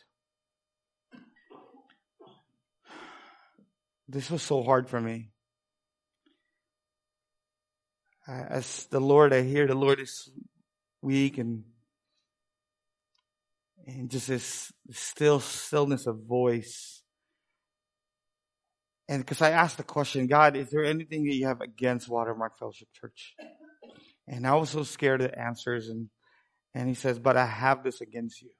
[4.07, 5.29] This was so hard for me
[8.29, 10.29] as the Lord, I hear the Lord is
[11.01, 11.63] weak and
[13.87, 17.01] and just this still stillness of voice.
[19.07, 22.59] And because I asked the question, God, is there anything that you have against Watermark
[22.59, 23.35] Fellowship Church?
[24.27, 26.09] And I was so scared of the answers and
[26.75, 28.51] and he says, But I have this against you.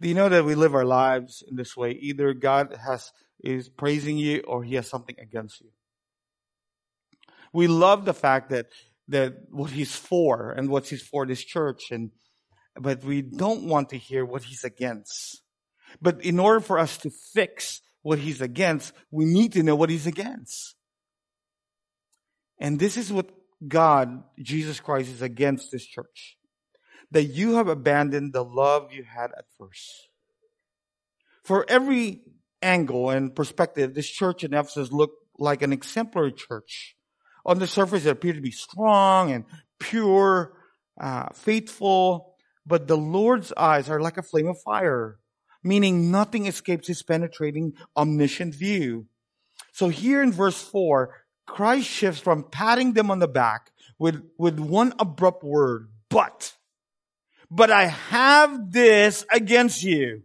[0.00, 1.92] Do you know that we live our lives in this way?
[1.92, 3.12] Either God has
[3.44, 5.68] is praising you or he has something against you.
[7.52, 8.66] We love the fact that,
[9.08, 12.10] that what he's for and what he's for this church and,
[12.76, 15.42] but we don't want to hear what he's against.
[16.00, 19.90] But in order for us to fix what he's against, we need to know what
[19.90, 20.76] he's against.
[22.60, 23.30] And this is what
[23.66, 26.36] God, Jesus Christ, is against this church.
[27.10, 30.08] That you have abandoned the love you had at first.
[31.42, 32.20] For every
[32.60, 36.96] angle and perspective, this church in Ephesus looked like an exemplary church.
[37.48, 39.46] On the surface, it appeared to be strong and
[39.80, 40.52] pure,
[41.00, 42.34] uh, faithful,
[42.66, 45.18] but the Lord's eyes are like a flame of fire,
[45.64, 49.06] meaning nothing escapes his penetrating, omniscient view.
[49.72, 51.14] So here in verse 4,
[51.46, 56.52] Christ shifts from patting them on the back with, with one abrupt word, but.
[57.50, 60.24] But I have this against you.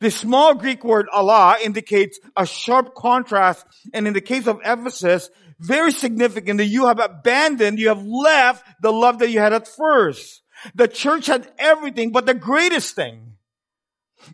[0.00, 3.64] The small Greek word alla indicates a sharp contrast.
[3.94, 8.64] And in the case of Ephesus, very significant that you have abandoned, you have left
[8.80, 10.42] the love that you had at first.
[10.74, 13.34] The church had everything but the greatest thing.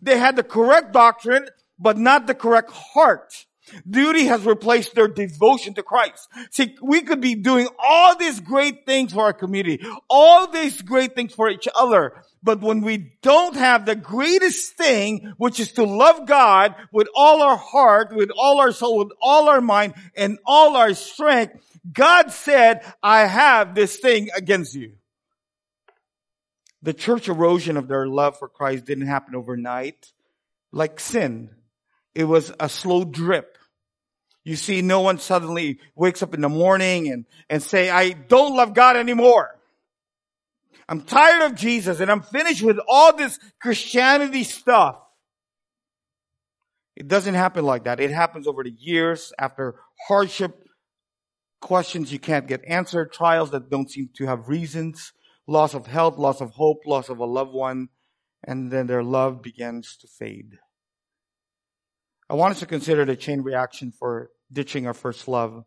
[0.03, 3.47] They had the correct doctrine, but not the correct heart.
[3.89, 6.29] Duty has replaced their devotion to Christ.
[6.51, 11.17] See, we could be doing all these great things for our community, all these great
[11.17, 12.13] things for each other.
[12.47, 17.43] But when we don't have the greatest thing, which is to love God with all
[17.43, 21.57] our heart, with all our soul, with all our mind, and all our strength,
[21.93, 24.93] God said, I have this thing against you.
[26.83, 30.13] The church erosion of their love for Christ didn't happen overnight.
[30.71, 31.51] Like sin.
[32.15, 33.59] It was a slow drip.
[34.45, 38.55] You see, no one suddenly wakes up in the morning and, and say, I don't
[38.55, 39.56] love God anymore.
[40.89, 44.97] I'm tired of Jesus and I'm finished with all this Christianity stuff.
[46.97, 48.01] It doesn't happen like that.
[48.01, 50.67] It happens over the years after hardship,
[51.61, 55.13] questions you can't get answered, trials that don't seem to have reasons,
[55.47, 57.89] loss of health, loss of hope, loss of a loved one,
[58.43, 60.59] and then their love begins to fade.
[62.31, 65.65] I want us to consider the chain reaction for ditching our first love.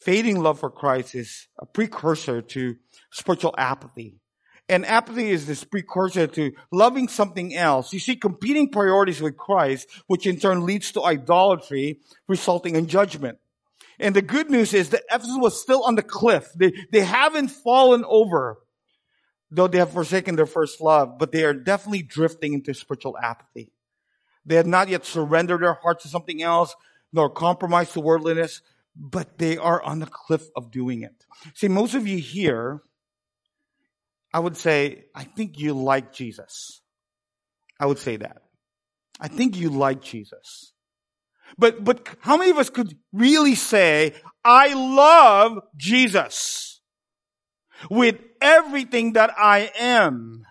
[0.00, 2.76] Fading love for Christ is a precursor to
[3.10, 4.20] spiritual apathy.
[4.68, 7.92] And apathy is this precursor to loving something else.
[7.92, 13.38] You see competing priorities with Christ, which in turn leads to idolatry, resulting in judgment.
[13.98, 16.48] And the good news is that Ephesus was still on the cliff.
[16.54, 18.58] They, they haven't fallen over,
[19.50, 23.72] though they have forsaken their first love, but they are definitely drifting into spiritual apathy.
[24.46, 26.76] They have not yet surrendered their hearts to something else,
[27.12, 28.62] nor compromised to worldliness,
[28.98, 31.24] but they are on the cliff of doing it.
[31.54, 32.82] See, most of you here,
[34.34, 36.82] I would say, I think you like Jesus.
[37.80, 38.42] I would say that.
[39.20, 40.72] I think you like Jesus.
[41.56, 46.80] But, but how many of us could really say, I love Jesus
[47.90, 50.44] with everything that I am?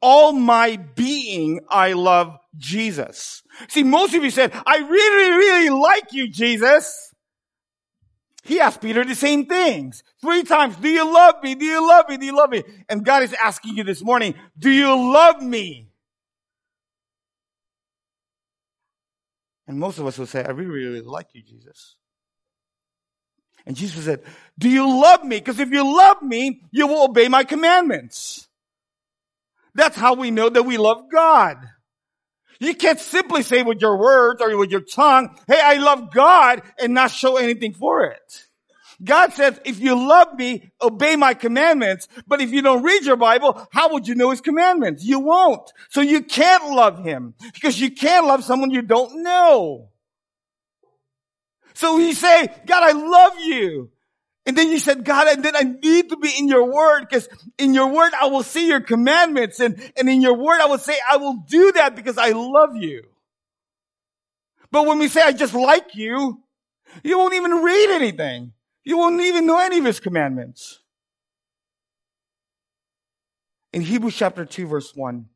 [0.00, 3.42] All my being, I love Jesus.
[3.68, 7.07] See, most of you said, I really, really like you, Jesus.
[8.48, 10.02] He asked Peter the same things.
[10.22, 10.74] Three times.
[10.76, 11.54] Do you love me?
[11.54, 12.16] Do you love me?
[12.16, 12.62] Do you love me?
[12.88, 15.90] And God is asking you this morning, do you love me?
[19.66, 21.96] And most of us will say, I really, really like you, Jesus.
[23.66, 24.22] And Jesus said,
[24.58, 25.40] do you love me?
[25.40, 28.48] Because if you love me, you will obey my commandments.
[29.74, 31.58] That's how we know that we love God.
[32.60, 36.62] You can't simply say with your words or with your tongue, hey, I love God
[36.80, 38.48] and not show anything for it.
[39.02, 42.08] God says, if you love me, obey my commandments.
[42.26, 45.04] But if you don't read your Bible, how would you know his commandments?
[45.04, 45.72] You won't.
[45.90, 49.90] So you can't love him because you can't love someone you don't know.
[51.74, 53.90] So we say, God, I love you.
[54.48, 57.28] And then you said, God, and then I need to be in your word because
[57.58, 59.60] in your word, I will see your commandments.
[59.60, 62.74] And, and in your word, I will say, I will do that because I love
[62.74, 63.02] you.
[64.70, 66.42] But when we say, I just like you,
[67.04, 68.54] you won't even read anything.
[68.84, 70.80] You won't even know any of his commandments.
[73.74, 75.26] In Hebrews chapter 2 verse 1,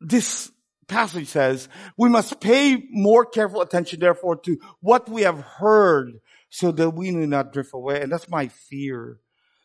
[0.00, 0.50] this
[0.88, 6.14] passage says, we must pay more careful attention therefore to what we have heard
[6.56, 8.00] so that we do not drift away.
[8.00, 9.18] And that's my fear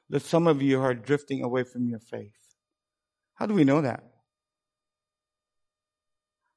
[0.10, 2.36] that some of you are drifting away from your faith.
[3.36, 4.04] How do we know that?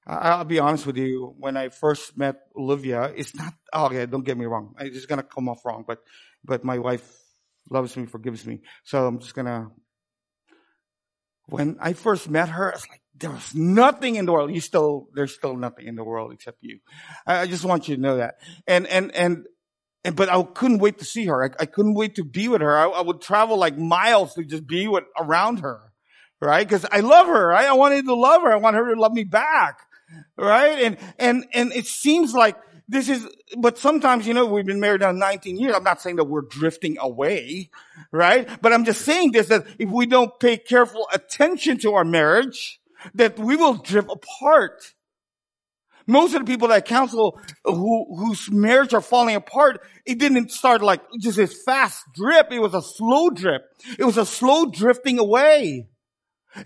[0.08, 1.36] I'll be honest with you.
[1.38, 4.74] When I first met Olivia, it's not, oh, okay, don't get me wrong.
[4.80, 6.00] It's just going to come off wrong, but,
[6.44, 7.08] but my wife
[7.70, 8.60] loves me, forgives me.
[8.82, 9.68] So I'm just going to,
[11.46, 14.52] when I first met her, it's like, there was nothing in the world.
[14.52, 16.80] You still, there's still nothing in the world except you.
[17.24, 18.35] I, I just want you to know that.
[18.66, 19.46] And, and, and,
[20.05, 21.44] and, but I couldn't wait to see her.
[21.44, 22.77] I, I couldn't wait to be with her.
[22.77, 25.92] I, I, would travel like miles to just be with, around her,
[26.40, 26.69] right?
[26.69, 27.48] Cause I love her.
[27.48, 27.67] Right?
[27.67, 28.52] I wanted to love her.
[28.52, 29.81] I want her to love me back.
[30.37, 30.83] right?
[30.83, 33.27] And, and, and it seems like this is,
[33.57, 35.75] but sometimes, you know, we've been married now 19 years.
[35.75, 37.71] I'm not saying that we're drifting away,
[38.13, 38.48] right?
[38.61, 42.81] But I'm just saying this, that if we don't pay careful attention to our marriage,
[43.15, 44.93] that we will drift apart.
[46.07, 50.83] Most of the people that counsel who, whose marriage are falling apart, it didn't start
[50.83, 52.48] like just this fast drip.
[52.50, 53.63] It was a slow drip.
[53.98, 55.88] It was a slow drifting away.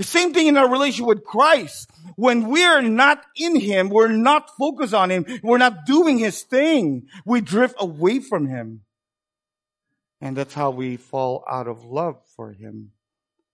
[0.01, 1.91] Same thing in our relationship with Christ.
[2.17, 7.07] When we're not in Him, we're not focused on Him, we're not doing His thing,
[7.25, 8.83] we drift away from Him.
[10.21, 12.91] And that's how we fall out of love for Him.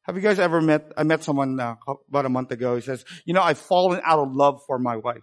[0.03, 1.77] Have you guys ever met, I met someone uh,
[2.09, 2.75] about a month ago.
[2.75, 5.23] He says, you know, I've fallen out of love for my wife.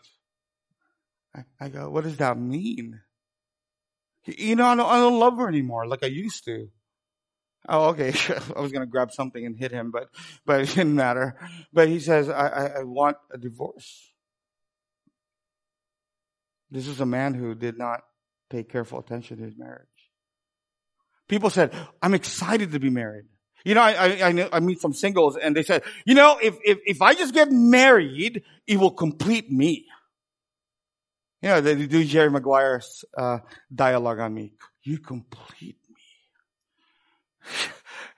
[1.60, 3.00] I, go, what does that mean?
[4.26, 6.70] You know, I don't, I don't love her anymore like I used to.
[7.70, 8.10] Oh, okay.
[8.56, 10.10] I was going to grab something and hit him, but,
[10.46, 11.36] but it didn't matter.
[11.72, 14.12] But he says, I, I, I want a divorce.
[16.70, 18.02] This is a man who did not
[18.50, 19.88] pay careful attention to his marriage.
[21.28, 23.26] People said, I'm excited to be married.
[23.64, 26.58] You know, I, I, I, I meet some singles and they said, you know, if,
[26.64, 29.86] if, if I just get married, it will complete me.
[31.42, 33.40] You know, they do Jerry Maguire's, uh,
[33.74, 34.54] dialogue on me.
[34.84, 37.54] You complete me.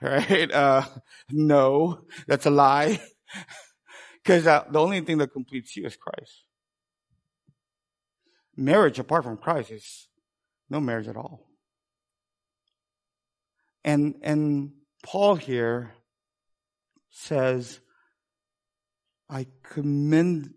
[0.00, 0.52] right?
[0.52, 0.82] Uh,
[1.30, 3.00] no, that's a lie.
[4.22, 6.44] Because uh, the only thing that completes you is Christ.
[8.56, 10.08] Marriage apart from Christ is
[10.70, 11.46] no marriage at all.
[13.84, 14.72] And and
[15.02, 15.92] Paul here
[17.10, 17.80] says,
[19.28, 20.54] I commend.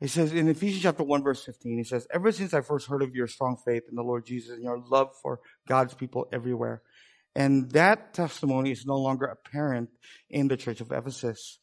[0.00, 3.02] He says in Ephesians chapter 1 verse 15, he says, ever since I first heard
[3.02, 6.82] of your strong faith in the Lord Jesus and your love for God's people everywhere,
[7.34, 9.90] and that testimony is no longer apparent
[10.28, 11.60] in the church of Ephesus.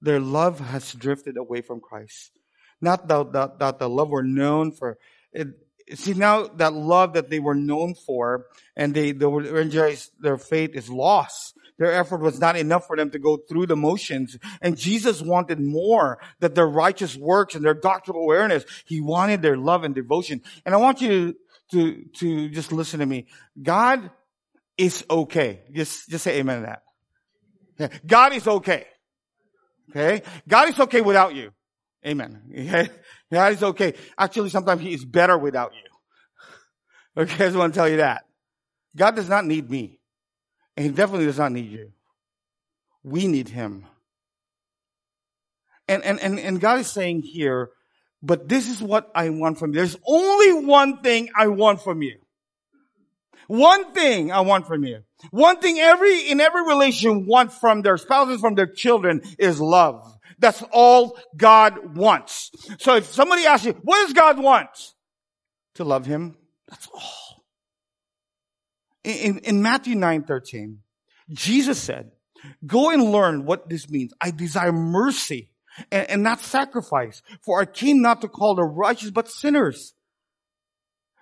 [0.00, 2.32] Their love has drifted away from Christ.
[2.80, 4.98] Not that, that, that the love were known for.
[5.32, 5.48] It,
[5.94, 10.70] see now that love that they were known for and they, they were their faith
[10.74, 11.54] is lost.
[11.78, 14.36] Their effort was not enough for them to go through the motions.
[14.60, 18.64] And Jesus wanted more that their righteous works and their doctrinal awareness.
[18.84, 20.42] He wanted their love and devotion.
[20.66, 21.36] And I want you to,
[21.72, 23.28] to, to just listen to me.
[23.60, 24.10] God
[24.76, 25.62] is okay.
[25.72, 26.76] Just, just say amen to
[27.78, 27.92] that.
[28.06, 28.86] God is okay.
[29.90, 30.22] Okay?
[30.46, 31.52] God is okay without you.
[32.06, 32.42] Amen.
[32.52, 32.88] Okay?
[33.32, 33.94] God is okay.
[34.18, 35.80] Actually, sometimes He is better without you.
[37.22, 38.24] Okay, I just want to tell you that.
[38.96, 39.98] God does not need me.
[40.76, 41.92] And He definitely does not need you.
[43.02, 43.86] We need Him.
[45.88, 47.70] And, and, and, and God is saying here,
[48.22, 49.76] but this is what I want from you.
[49.76, 52.18] There's only one thing I want from you.
[53.48, 55.00] One thing I want from you.
[55.32, 60.16] One thing every, in every relation want from their spouses, from their children is love.
[60.40, 62.50] That's all God wants.
[62.78, 64.70] So if somebody asks you, what does God want?
[65.74, 66.36] To love Him.
[66.68, 67.44] That's all.
[69.04, 70.78] In, in Matthew 9, 13,
[71.30, 72.10] Jesus said,
[72.66, 74.12] go and learn what this means.
[74.20, 75.50] I desire mercy
[75.90, 79.94] and, and not sacrifice, for I came not to call the righteous, but sinners.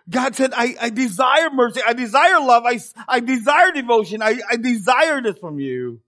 [0.09, 1.81] God said, I, I desire mercy.
[1.87, 2.65] I desire love.
[2.67, 4.23] I, I desire devotion.
[4.23, 6.01] I, I desire this from you.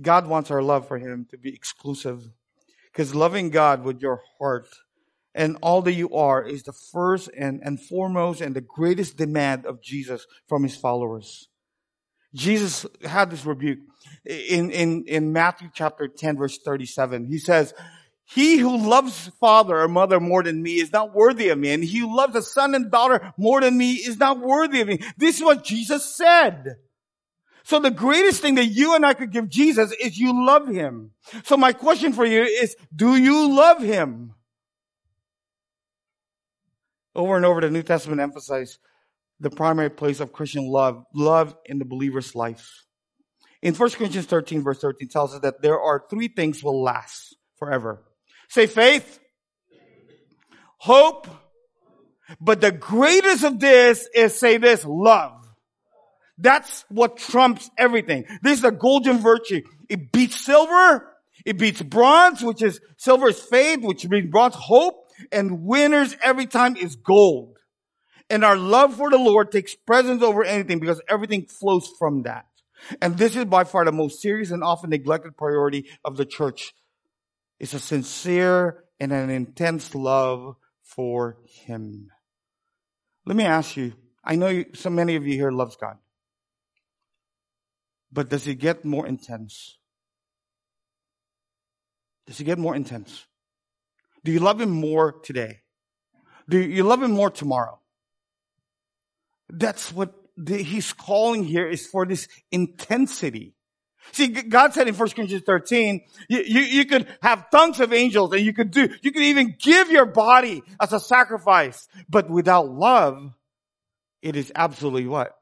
[0.00, 2.28] God wants our love for Him to be exclusive.
[2.92, 4.68] Because loving God with your heart
[5.34, 9.64] and all that you are is the first and, and foremost and the greatest demand
[9.64, 11.48] of Jesus from His followers.
[12.34, 13.80] Jesus had this rebuke
[14.24, 17.26] in, in, in Matthew chapter 10 verse 37.
[17.26, 17.74] He says,
[18.32, 21.72] he who loves father or mother more than me is not worthy of me.
[21.72, 24.86] And he who loves a son and daughter more than me is not worthy of
[24.86, 25.00] me.
[25.16, 26.76] This is what Jesus said.
[27.64, 31.12] So the greatest thing that you and I could give Jesus is you love him.
[31.44, 34.34] So my question for you is, do you love him?
[37.14, 38.78] Over and over, the New Testament emphasizes
[39.40, 42.84] the primary place of Christian love, love in the believer's life.
[43.62, 47.36] In 1 Corinthians 13 verse 13 tells us that there are three things will last
[47.58, 48.02] forever.
[48.48, 49.18] Say faith,
[50.78, 51.28] hope,
[52.40, 55.39] but the greatest of this is say this, love.
[56.40, 58.24] That's what trumps everything.
[58.42, 59.62] This is a golden virtue.
[59.88, 61.06] It beats silver.
[61.44, 64.94] It beats bronze, which is silver is faith, which means bronze hope,
[65.32, 67.56] and winners every time is gold.
[68.28, 72.46] And our love for the Lord takes precedence over anything because everything flows from that.
[73.02, 76.72] And this is by far the most serious and often neglected priority of the church
[77.58, 81.36] It's a sincere and an intense love for
[81.66, 82.08] Him.
[83.26, 83.92] Let me ask you,
[84.24, 85.96] I know you, so many of you here loves God.
[88.12, 89.78] But does it get more intense?
[92.26, 93.26] Does it get more intense?
[94.24, 95.60] Do you love him more today?
[96.48, 97.80] Do you love him more tomorrow?
[99.48, 103.54] That's what the, he's calling here is for this intensity.
[104.12, 108.32] See, God said in 1 Corinthians 13, you, you, you, could have tons of angels
[108.32, 111.86] and you could do, you could even give your body as a sacrifice.
[112.08, 113.32] But without love,
[114.22, 115.36] it is absolutely what?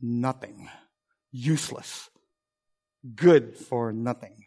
[0.00, 0.68] Nothing.
[1.36, 2.10] Useless.
[3.16, 4.44] Good for nothing.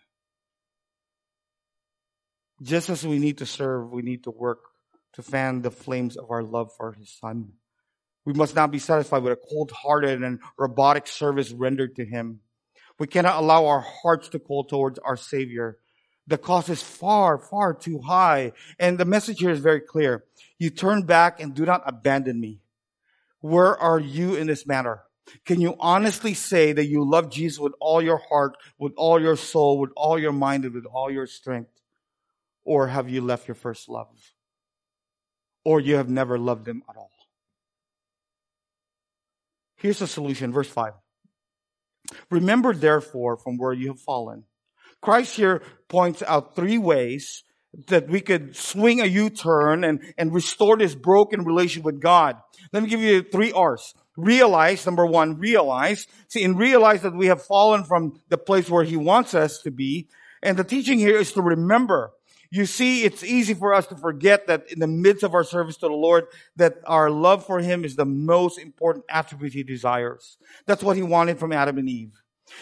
[2.62, 4.60] Just as we need to serve, we need to work
[5.16, 7.52] to fan the flames of our love for his son.
[8.24, 12.40] We must not be satisfied with a cold-hearted and robotic service rendered to him.
[12.98, 15.80] We cannot allow our hearts to cool towards our Savior.
[16.26, 18.54] The cost is far, far too high.
[18.80, 20.24] And the message here is very clear.
[20.58, 22.62] You turn back and do not abandon me.
[23.42, 25.02] Where are you in this matter?
[25.46, 29.36] Can you honestly say that you love Jesus with all your heart, with all your
[29.36, 31.72] soul, with all your mind, and with all your strength?
[32.64, 34.08] Or have you left your first love?
[35.68, 37.12] or you have never loved him at all.
[39.76, 40.94] Here's the solution, verse 5.
[42.32, 44.46] Remember therefore from where you have fallen.
[45.02, 47.44] Christ here points out three ways
[47.88, 52.38] that we could swing a U-turn and, and restore this broken relation with God.
[52.72, 53.94] Let me give you three R's.
[54.18, 56.08] Realize, number one, realize.
[56.28, 59.72] See, and realize that we have fallen from the place where He wants us to
[59.72, 60.10] be.
[60.42, 62.12] And the teaching here is to remember.
[62.50, 65.78] You see, it's easy for us to forget that in the midst of our service
[65.78, 70.38] to the Lord, that our love for Him is the most important attribute He desires.
[70.66, 72.14] That's what He wanted from Adam and Eve.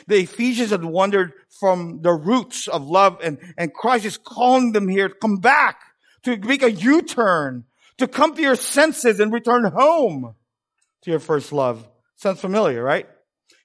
[0.07, 4.89] The Ephesians had wandered from the roots of love and, and Christ is calling them
[4.89, 5.79] here to come back,
[6.23, 7.65] to make a U-turn,
[7.99, 10.35] to come to your senses and return home
[11.05, 11.87] to your first love.
[12.15, 13.07] Sounds familiar, right?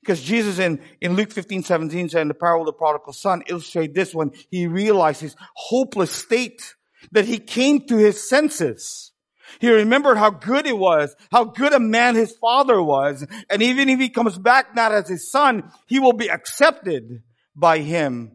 [0.01, 3.43] Because Jesus in, in Luke 15, 17 said in the parable of the prodigal son
[3.49, 6.75] illustrate this when he realized his hopeless state,
[7.13, 9.13] that he came to his senses.
[9.59, 13.89] He remembered how good it was, how good a man his father was, and even
[13.89, 17.23] if he comes back not as his son, he will be accepted
[17.57, 18.33] by him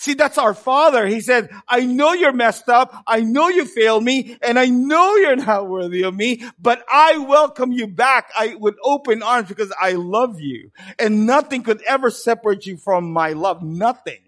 [0.00, 1.06] See, that's our father.
[1.06, 3.04] He said, I know you're messed up.
[3.06, 7.18] I know you failed me and I know you're not worthy of me, but I
[7.18, 8.30] welcome you back.
[8.34, 13.12] I with open arms because I love you and nothing could ever separate you from
[13.12, 13.62] my love.
[13.62, 14.22] Nothing.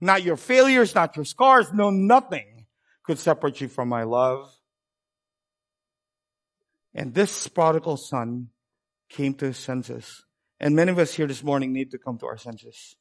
[0.00, 1.70] Not your failures, not your scars.
[1.74, 2.64] No, nothing
[3.04, 4.50] could separate you from my love.
[6.94, 8.48] And this prodigal son
[9.10, 10.24] came to his senses.
[10.58, 12.96] And many of us here this morning need to come to our senses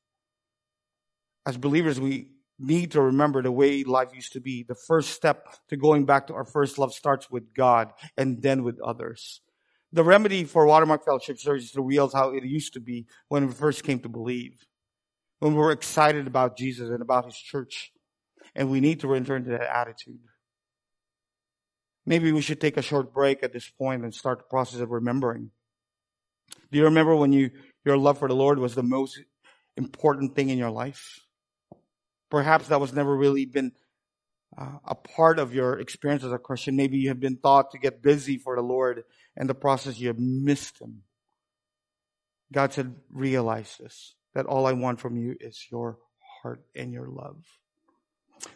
[1.46, 4.64] as believers, we need to remember the way life used to be.
[4.64, 8.64] The first step to going back to our first love starts with God and then
[8.64, 9.42] with others.
[9.92, 13.84] The remedy for Watermark Fellowship Church realize how it used to be when we first
[13.84, 14.66] came to believe.
[15.40, 17.92] When we were excited about Jesus and about His church.
[18.56, 20.20] And we need to return to that attitude.
[22.06, 24.92] Maybe we should take a short break at this point and start the process of
[24.92, 25.52] remembering.
[26.72, 27.52] Do you remember when you,
[27.86, 29.20] your love for the Lord was the most
[29.78, 31.20] important thing in your life?
[32.32, 33.74] Perhaps that was never really been
[34.58, 36.76] uh, a part of your experience as a Christian.
[36.76, 39.04] Maybe you have been taught to get busy for the Lord
[39.38, 41.04] and the process you have missed Him.
[42.52, 46.00] God said, realize this, that all I want from you is your
[46.42, 47.38] heart and your love.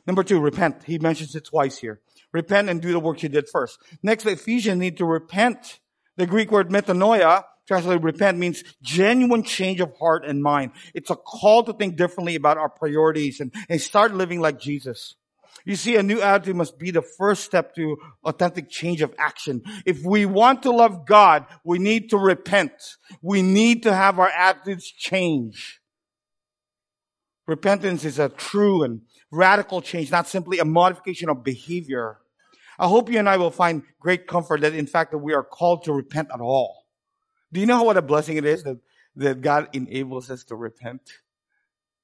[0.08, 0.84] Number two, repent.
[0.86, 2.02] He mentions it twice here.
[2.34, 3.78] Repent and do the work you did first.
[4.02, 5.80] Next, the Ephesians need to repent.
[6.18, 10.72] The Greek word metanoia translated repent means genuine change of heart and mind.
[10.94, 15.16] It's a call to think differently about our priorities and, and start living like Jesus.
[15.66, 19.64] You see, a new attitude must be the first step to authentic change of action.
[19.86, 22.72] If we want to love God, we need to repent.
[23.22, 25.82] We need to have our attitudes change.
[27.48, 29.02] Repentance is a true and
[29.32, 32.18] radical change, not simply a modification of behavior.
[32.78, 35.44] I hope you and I will find great comfort that in fact that we are
[35.44, 36.85] called to repent at all.
[37.56, 38.82] Do you know what a blessing it is that,
[39.16, 41.10] that God enables us to repent?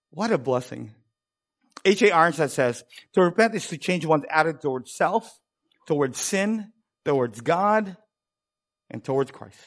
[0.10, 0.96] What a blessing.
[1.84, 2.10] H.A.
[2.10, 5.42] Ironside says, to repent is to change one's attitude towards self,
[5.88, 6.72] towards sin,
[7.04, 7.98] towards God,
[8.90, 9.60] and towards Christ.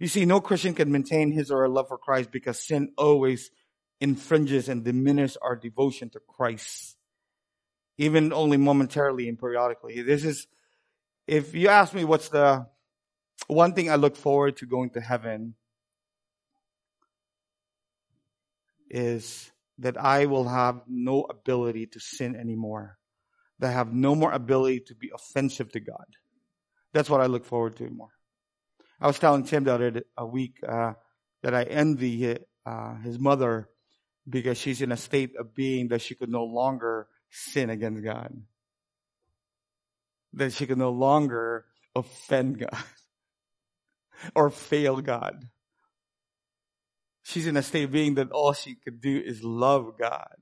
[0.00, 3.52] You see, no Christian can maintain his or her love for Christ because sin always
[4.00, 6.96] infringes and diminishes our devotion to Christ,
[7.96, 10.02] even only momentarily and periodically.
[10.02, 10.48] This is,
[11.28, 12.66] if you ask me what's the
[13.46, 15.54] one thing I look forward to going to heaven
[18.90, 22.98] is that I will have no ability to sin anymore.
[23.58, 26.06] That I have no more ability to be offensive to God.
[26.92, 28.10] That's what I look forward to more.
[29.00, 30.94] I was telling Tim the other a week uh,
[31.42, 33.68] that I envy uh, his mother
[34.28, 38.34] because she's in a state of being that she could no longer sin against God.
[40.32, 42.70] That she could no longer offend God
[44.34, 45.48] or fail God.
[47.22, 50.36] She's in a state of being that all she could do is love God.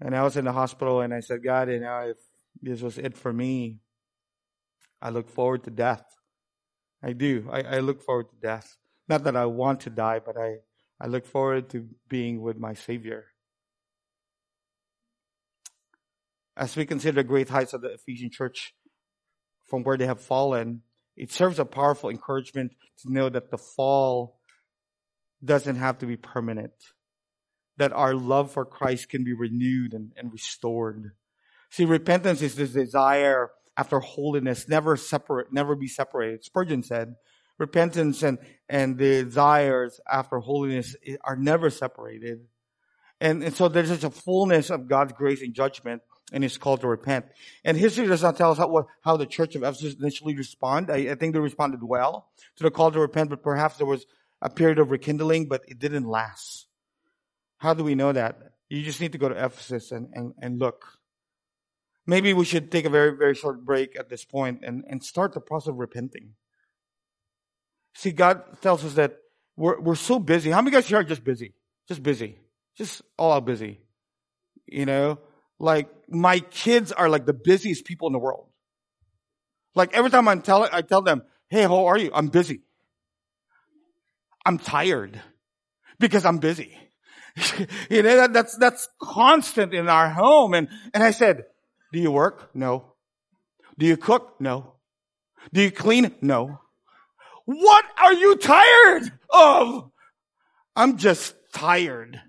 [0.00, 2.16] And I was in the hospital and I said, God, you know, if
[2.62, 3.80] this was it for me,
[5.02, 6.04] I look forward to death.
[7.02, 7.48] I do.
[7.50, 8.76] I, I look forward to death.
[9.08, 10.58] Not that I want to die, but I,
[11.00, 13.26] I look forward to being with my Savior.
[16.56, 18.74] As we consider the great heights of the Ephesian church
[19.70, 20.82] from where they have fallen,
[21.16, 24.40] it serves a powerful encouragement to know that the fall
[25.42, 26.72] doesn't have to be permanent.
[27.78, 31.12] That our love for Christ can be renewed and, and restored.
[31.70, 36.44] See, repentance is this desire after holiness, never separate, never be separated.
[36.44, 37.14] Spurgeon said,
[37.58, 42.40] repentance and, and the desires after holiness are never separated.
[43.20, 46.02] And, and so there's such a fullness of God's grace and judgment
[46.32, 47.26] and it's called to repent.
[47.64, 50.92] And history does not tell us how, how the church of Ephesus initially responded.
[50.92, 54.06] I, I, think they responded well to the call to repent, but perhaps there was
[54.40, 56.66] a period of rekindling, but it didn't last.
[57.58, 58.38] How do we know that?
[58.68, 60.84] You just need to go to Ephesus and, and, and look.
[62.06, 65.34] Maybe we should take a very, very short break at this point and, and start
[65.34, 66.34] the process of repenting.
[67.94, 69.16] See, God tells us that
[69.56, 70.50] we're, we're so busy.
[70.50, 71.54] How many guys here are just busy?
[71.88, 72.38] Just busy.
[72.76, 73.80] Just all out busy.
[74.66, 75.18] You know?
[75.60, 78.46] Like, my kids are like the busiest people in the world.
[79.74, 82.10] Like, every time I'm telling, I tell them, hey, how are you?
[82.12, 82.62] I'm busy.
[84.44, 85.20] I'm tired
[86.00, 86.76] because I'm busy.
[87.90, 90.54] you know, that, that's, that's constant in our home.
[90.54, 91.44] And, and I said,
[91.92, 92.50] do you work?
[92.54, 92.94] No.
[93.78, 94.40] Do you cook?
[94.40, 94.74] No.
[95.52, 96.14] Do you clean?
[96.22, 96.58] No.
[97.44, 99.90] What are you tired of?
[100.74, 102.20] I'm just tired.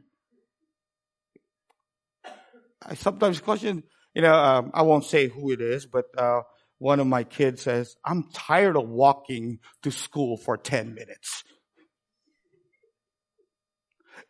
[2.83, 6.41] I sometimes question, you know, um, I won't say who it is, but uh,
[6.79, 11.43] one of my kids says, I'm tired of walking to school for 10 minutes.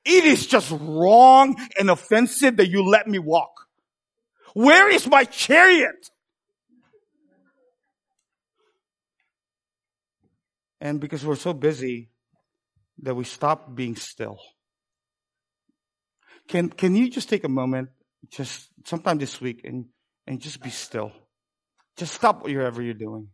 [0.04, 3.68] It is just wrong and offensive that you let me walk.
[4.54, 6.10] Where is my chariot?
[10.82, 12.10] And because we're so busy
[13.04, 14.40] that we stop being still.
[16.48, 17.90] Can, can you just take a moment,
[18.30, 19.86] just sometime this week and,
[20.28, 21.12] and just be still?
[21.98, 23.28] Just stop whatever you're doing.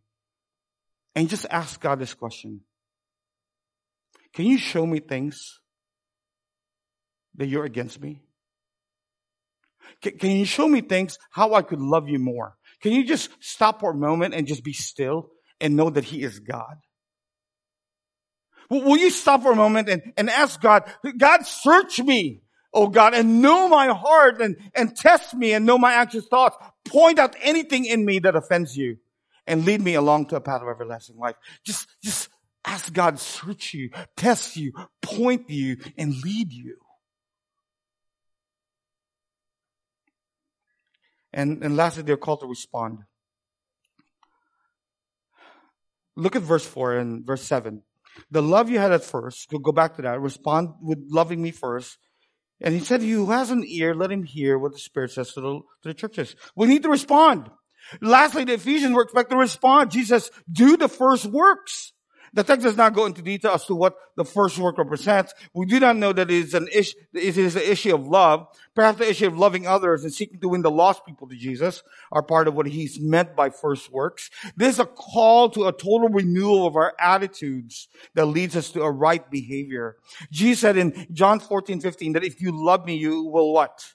[1.14, 2.60] And just ask God this question.
[4.34, 5.60] Can you show me things
[7.36, 8.22] that you're against me?
[10.02, 12.56] Can, can you show me things how I could love you more?
[12.82, 15.30] Can you just stop for a moment and just be still
[15.60, 16.76] and know that He is God?
[18.70, 20.84] Will you stop for a moment and, and ask God,
[21.16, 25.78] God, search me, oh God, and know my heart and, and test me and know
[25.78, 26.56] my anxious thoughts.
[26.84, 28.98] Point out anything in me that offends you
[29.46, 31.36] and lead me along to a path of everlasting life.
[31.64, 32.28] Just, just
[32.64, 36.76] ask God, search you, test you, point you, and lead you.
[41.32, 43.00] And, and lastly, they're called to respond.
[46.16, 47.82] Look at verse 4 and verse 7.
[48.30, 51.98] The love you had at first, go back to that, respond with loving me first.
[52.60, 55.40] And he said, who has an ear, let him hear what the Spirit says to
[55.40, 56.34] the, to the churches.
[56.56, 57.50] We need to respond.
[58.00, 59.90] Lastly, the Ephesians were expected to respond.
[59.90, 61.92] Jesus, do the first works.
[62.32, 65.34] The text does not go into detail as to what the first work represents.
[65.54, 68.46] We do not know that it is an issue, it is an issue of love.
[68.74, 71.82] Perhaps the issue of loving others and seeking to win the lost people to Jesus
[72.12, 74.30] are part of what he's meant by first works.
[74.56, 78.82] This is a call to a total renewal of our attitudes that leads us to
[78.82, 79.96] a right behavior.
[80.30, 83.94] Jesus said in John 14, 15 that if you love me, you will what?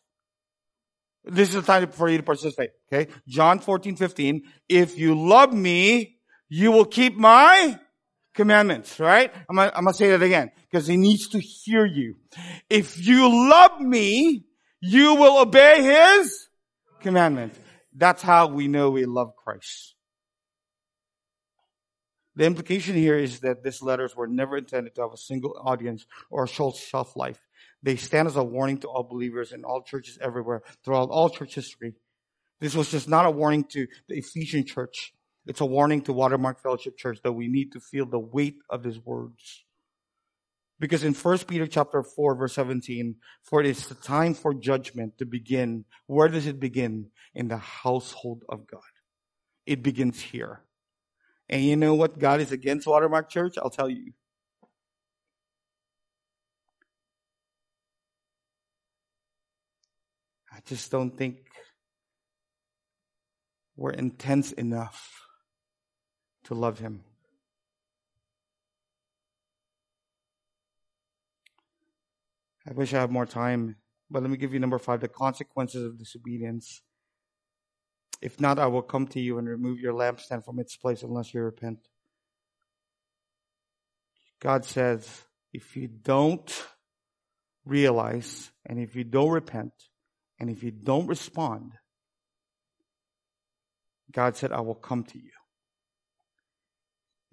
[1.25, 2.71] This is the time for you to participate.
[2.91, 3.11] Okay.
[3.27, 4.43] John 14, 15.
[4.67, 6.17] If you love me,
[6.49, 7.79] you will keep my
[8.33, 9.31] commandments, right?
[9.49, 12.15] I'm gonna, I'm gonna say that again because he needs to hear you.
[12.69, 14.45] If you love me,
[14.81, 16.47] you will obey his
[17.01, 17.57] commandments.
[17.95, 19.95] That's how we know we love Christ.
[22.35, 26.05] The implication here is that these letters were never intended to have a single audience
[26.31, 27.39] or a short shelf life.
[27.83, 31.53] They stand as a warning to all believers in all churches everywhere throughout all church
[31.53, 31.93] history.
[32.59, 35.13] This was just not a warning to the Ephesian church.
[35.45, 38.83] It's a warning to Watermark Fellowship Church that we need to feel the weight of
[38.83, 39.65] his words.
[40.79, 45.17] Because in 1 Peter chapter 4 verse 17, for it is the time for judgment
[45.17, 45.85] to begin.
[46.07, 47.07] Where does it begin?
[47.35, 48.81] In the household of God.
[49.65, 50.61] It begins here.
[51.49, 53.55] And you know what God is against Watermark Church?
[53.57, 54.13] I'll tell you.
[60.51, 61.37] I just don't think
[63.75, 65.22] we're intense enough
[66.45, 67.03] to love him.
[72.67, 73.75] I wish I had more time,
[74.09, 76.81] but let me give you number five the consequences of disobedience.
[78.21, 81.33] If not, I will come to you and remove your lampstand from its place unless
[81.33, 81.79] you repent.
[84.39, 86.65] God says, if you don't
[87.65, 89.73] realize and if you don't repent
[90.39, 91.73] and if you don't respond,
[94.11, 95.31] God said, I will come to you.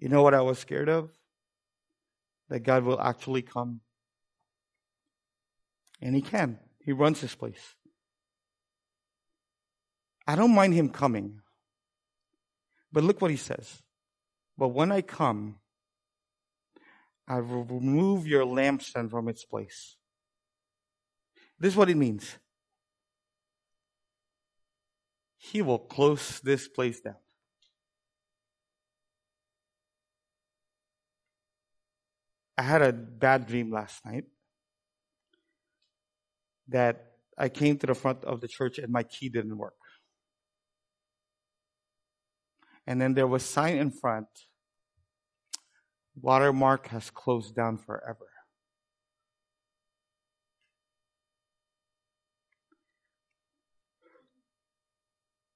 [0.01, 1.11] You know what I was scared of?
[2.49, 3.81] That God will actually come.
[6.01, 6.57] And He can.
[6.83, 7.75] He runs this place.
[10.27, 11.41] I don't mind Him coming.
[12.91, 13.83] But look what He says.
[14.57, 15.57] But when I come,
[17.27, 19.97] I will remove your lampstand from its place.
[21.59, 22.37] This is what it means.
[25.37, 27.15] He will close this place down.
[32.57, 34.25] I had a bad dream last night
[36.67, 39.73] that I came to the front of the church and my key didn't work.
[42.85, 44.27] And then there was sign in front,
[46.15, 48.27] watermark has closed down forever.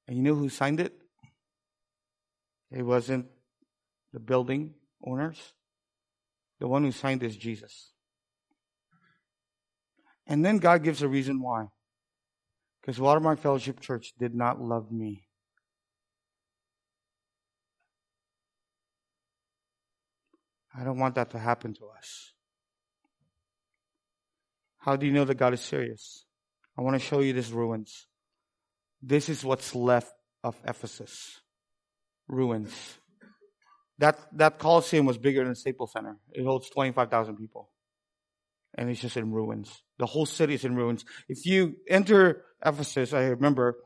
[0.07, 0.93] And you know who signed it?
[2.71, 3.25] It wasn't
[4.13, 5.54] the building owners.
[6.59, 7.91] The one who signed is Jesus.
[10.27, 11.67] And then God gives a reason why.
[12.81, 15.27] Because Watermark Fellowship Church did not love me.
[20.77, 22.33] I don't want that to happen to us.
[24.79, 26.25] How do you know that God is serious?
[26.77, 28.07] I want to show you these ruins.
[29.01, 31.41] This is what's left of Ephesus.
[32.27, 32.97] Ruins.
[33.99, 36.17] That, that Colosseum was bigger than Staples Center.
[36.33, 37.69] It holds 25,000 people.
[38.77, 39.81] And it's just in ruins.
[39.99, 41.05] The whole city is in ruins.
[41.29, 43.77] If you enter Ephesus, I remember,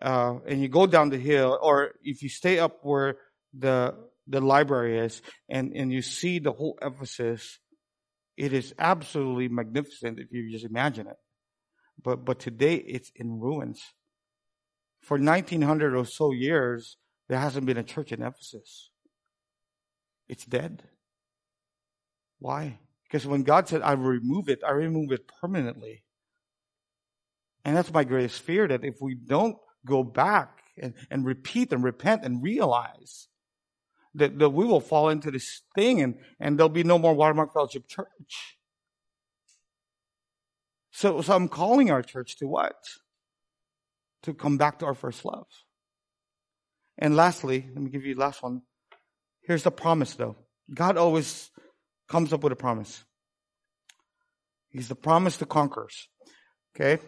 [0.00, 3.16] uh, and you go down the hill, or if you stay up where
[3.58, 3.94] the,
[4.26, 7.58] the library is, and, and you see the whole Ephesus,
[8.36, 11.16] it is absolutely magnificent if you just imagine it.
[12.02, 13.80] But, but today it's in ruins.
[15.00, 16.98] For 1900 or so years,
[17.28, 18.90] there hasn't been a church in Ephesus.
[20.28, 20.82] It's dead.
[22.38, 22.78] Why?
[23.04, 26.04] Because when God said, I remove it, I remove it permanently.
[27.64, 29.56] And that's my greatest fear that if we don't
[29.86, 33.28] go back and, and repeat and repent and realize
[34.14, 37.52] that, that we will fall into this thing and, and there'll be no more Watermark
[37.52, 38.58] Fellowship Church.
[40.92, 42.76] So, so I'm calling our church to what?
[44.22, 45.46] To come back to our first love.
[46.96, 48.62] And lastly, let me give you the last one.
[49.46, 50.36] Here's the promise though.
[50.72, 51.50] God always
[52.08, 53.04] comes up with a promise.
[54.70, 56.08] He's the promise to conquerors.
[56.74, 57.02] Okay?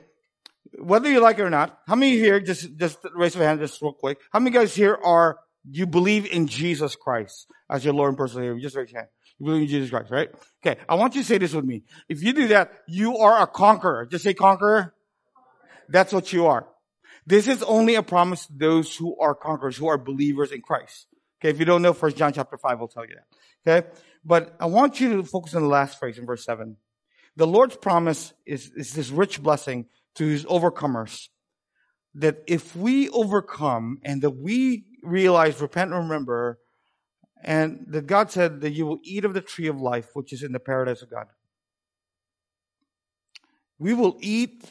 [0.78, 3.80] Whether you like it or not, how many here, just, just raise your hand just
[3.80, 4.18] real quick.
[4.32, 8.44] How many guys here are, you believe in Jesus Christ as your Lord and personal
[8.44, 8.60] Savior?
[8.60, 9.10] Just raise your hand.
[9.38, 10.28] You believe in Jesus Christ, right?
[10.64, 10.80] Okay.
[10.88, 11.82] I want you to say this with me.
[12.08, 14.06] If you do that, you are a conqueror.
[14.06, 14.94] Just say conqueror.
[15.88, 16.66] That's what you are.
[17.26, 21.06] This is only a promise to those who are conquerors, who are believers in Christ.
[21.46, 23.80] Okay, if you don't know, First John chapter 5 will tell you that.
[23.80, 23.88] Okay?
[24.24, 26.76] But I want you to focus on the last phrase in verse 7.
[27.36, 29.86] The Lord's promise is, is this rich blessing
[30.16, 31.28] to his overcomers.
[32.16, 36.58] That if we overcome and that we realize, repent and remember,
[37.44, 40.42] and that God said that you will eat of the tree of life, which is
[40.42, 41.26] in the paradise of God.
[43.78, 44.64] We will eat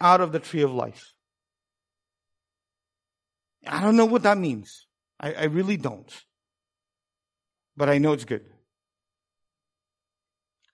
[0.00, 1.12] out of the tree of life.
[3.66, 4.86] I don't know what that means.
[5.22, 6.12] I, I really don't.
[7.76, 8.44] But I know it's good.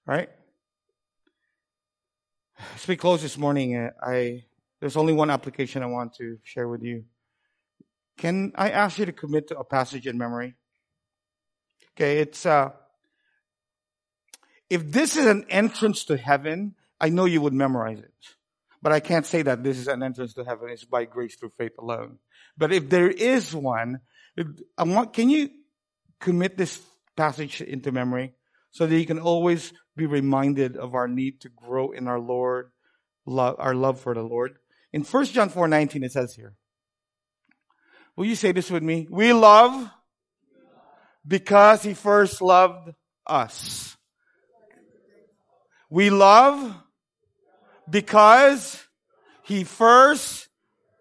[0.06, 0.30] Right?
[2.74, 4.44] As we close this morning, uh, I
[4.80, 7.04] there's only one application I want to share with you.
[8.16, 10.54] Can I ask you to commit to a passage in memory?
[11.94, 12.70] Okay, it's uh
[14.70, 18.12] if this is an entrance to heaven, I know you would memorize it.
[18.82, 20.70] But I can't say that this is an entrance to heaven.
[20.70, 22.18] It's by grace through faith alone.
[22.56, 24.00] But if there is one,
[24.76, 25.50] I want, can you
[26.20, 26.80] commit this
[27.16, 28.34] passage into memory
[28.70, 32.70] so that you can always be reminded of our need to grow in our Lord,
[33.26, 34.58] love, our love for the Lord?
[34.92, 36.54] In 1 John 4 19, it says here,
[38.16, 39.06] Will you say this with me?
[39.10, 39.90] We love
[41.26, 42.94] because he first loved
[43.26, 43.96] us.
[45.90, 46.74] We love
[47.88, 48.84] because
[49.44, 50.48] He first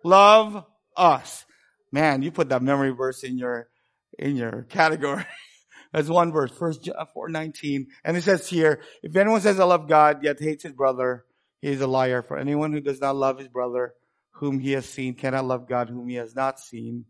[0.03, 0.65] loved
[0.95, 1.45] us.
[1.91, 3.69] Man, you put that memory verse in your,
[4.17, 5.25] in your category.
[5.93, 7.87] That's one verse, first John 4, 19.
[8.03, 11.25] And it says here, if anyone says I love God, yet hates his brother,
[11.61, 12.21] he is a liar.
[12.21, 13.93] For anyone who does not love his brother,
[14.31, 17.05] whom he has seen, cannot love God, whom he has not seen.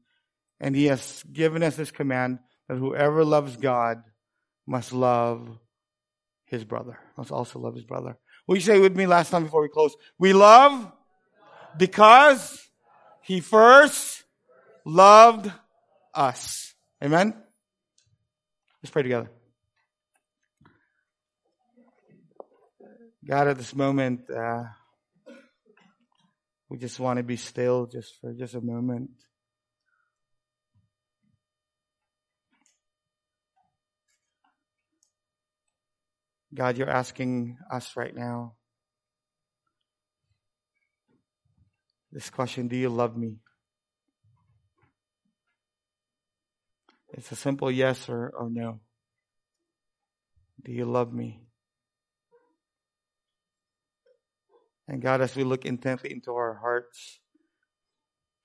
[0.59, 4.03] And he has given us this command that whoever loves God
[4.65, 5.57] must love
[6.45, 6.99] his brother.
[7.17, 8.17] Must also love his brother.
[8.47, 9.95] Will you say with me last time before we close?
[10.17, 10.91] We love
[11.77, 12.69] because
[13.21, 14.23] he first
[14.87, 15.51] loved
[16.13, 16.73] us.
[17.03, 17.33] Amen?
[18.81, 19.29] Let's pray together.
[23.27, 24.63] God, at this moment, uh,
[26.69, 29.09] we just want to be still just for just a moment.
[36.53, 38.55] God, you're asking us right now
[42.09, 43.35] this question Do you love me?
[47.13, 48.79] It's a simple yes or, or no.
[50.63, 51.41] Do you love me?
[54.87, 57.19] And God, as we look intently into our hearts,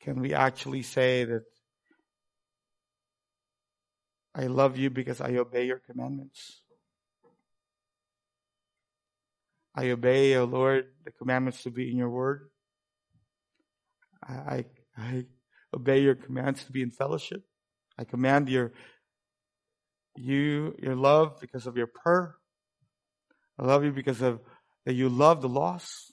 [0.01, 1.45] can we actually say that
[4.35, 6.63] I love you because I obey your commandments?
[9.75, 12.51] I obey, O oh Lord, the commandments to be in your word.
[14.23, 14.65] I, I,
[14.99, 15.27] I
[15.75, 17.43] obey your commands to be in fellowship.
[17.99, 18.73] I command your,
[20.17, 22.37] you, your love because of your prayer.
[23.59, 24.41] I love you because of
[24.87, 26.13] that you love the lost.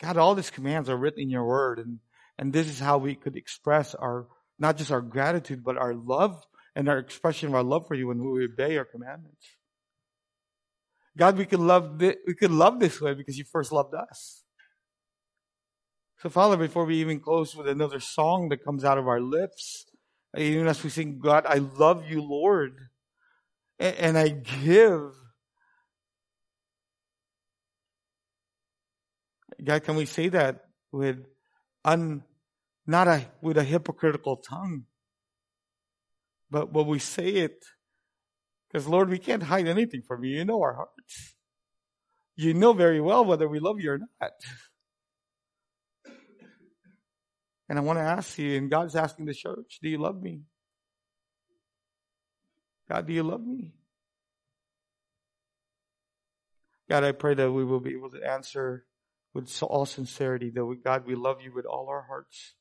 [0.00, 1.98] God, all these commands are written in your word and,
[2.38, 4.26] and this is how we could express our,
[4.58, 6.42] not just our gratitude, but our love
[6.74, 9.46] and our expression of our love for you when we obey your commandments.
[11.16, 14.44] God, we could love this, we could love this way because you first loved us.
[16.20, 19.86] So Father, before we even close with another song that comes out of our lips,
[20.36, 22.76] even as we sing, God, I love you, Lord,
[23.78, 25.12] and I give.
[29.64, 31.24] God, can we say that with
[31.86, 32.22] un,
[32.86, 34.84] not a, with a hypocritical tongue,
[36.50, 37.64] but when we say it
[38.68, 40.36] because, Lord, we can't hide anything from you.
[40.36, 41.34] You know our hearts.
[42.36, 44.32] You know very well whether we love you or not.
[47.70, 50.42] And I want to ask you, and God's asking the church, do you love me?
[52.90, 53.72] God, do you love me?
[56.90, 58.84] God, I pray that we will be able to answer
[59.32, 62.54] with all sincerity that we, God, we love you with all our hearts,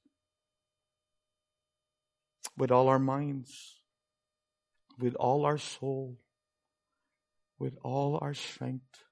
[2.55, 3.80] with all our minds
[4.99, 6.18] with all our soul,
[7.57, 9.03] with all our strength,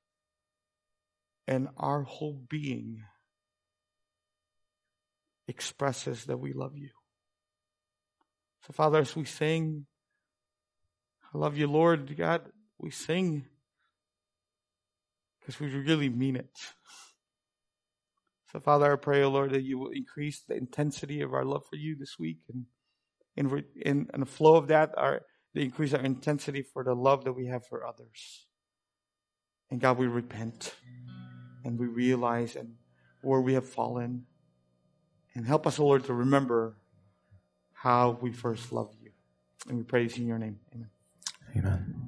[1.47, 3.03] and our whole being
[5.47, 6.89] expresses that we love you.
[8.65, 9.85] So, Father, as we sing,
[11.33, 12.41] I love you, Lord God,
[12.77, 13.45] we sing
[15.39, 16.49] because we really mean it.
[18.51, 21.45] So, Father, I pray, O oh Lord, that you will increase the intensity of our
[21.45, 22.65] love for you this week, and
[23.35, 25.21] in in, in the flow of that, our
[25.57, 28.45] to increase our intensity for the love that we have for others.
[29.71, 30.75] And God, we repent
[31.65, 32.75] and we realize and
[33.21, 34.25] where we have fallen.
[35.37, 36.73] And help us, O Lord, to remember
[37.71, 39.11] how we first loved you.
[39.69, 40.59] And we praise you in your name.
[40.73, 40.89] Amen.
[41.55, 42.06] Amen.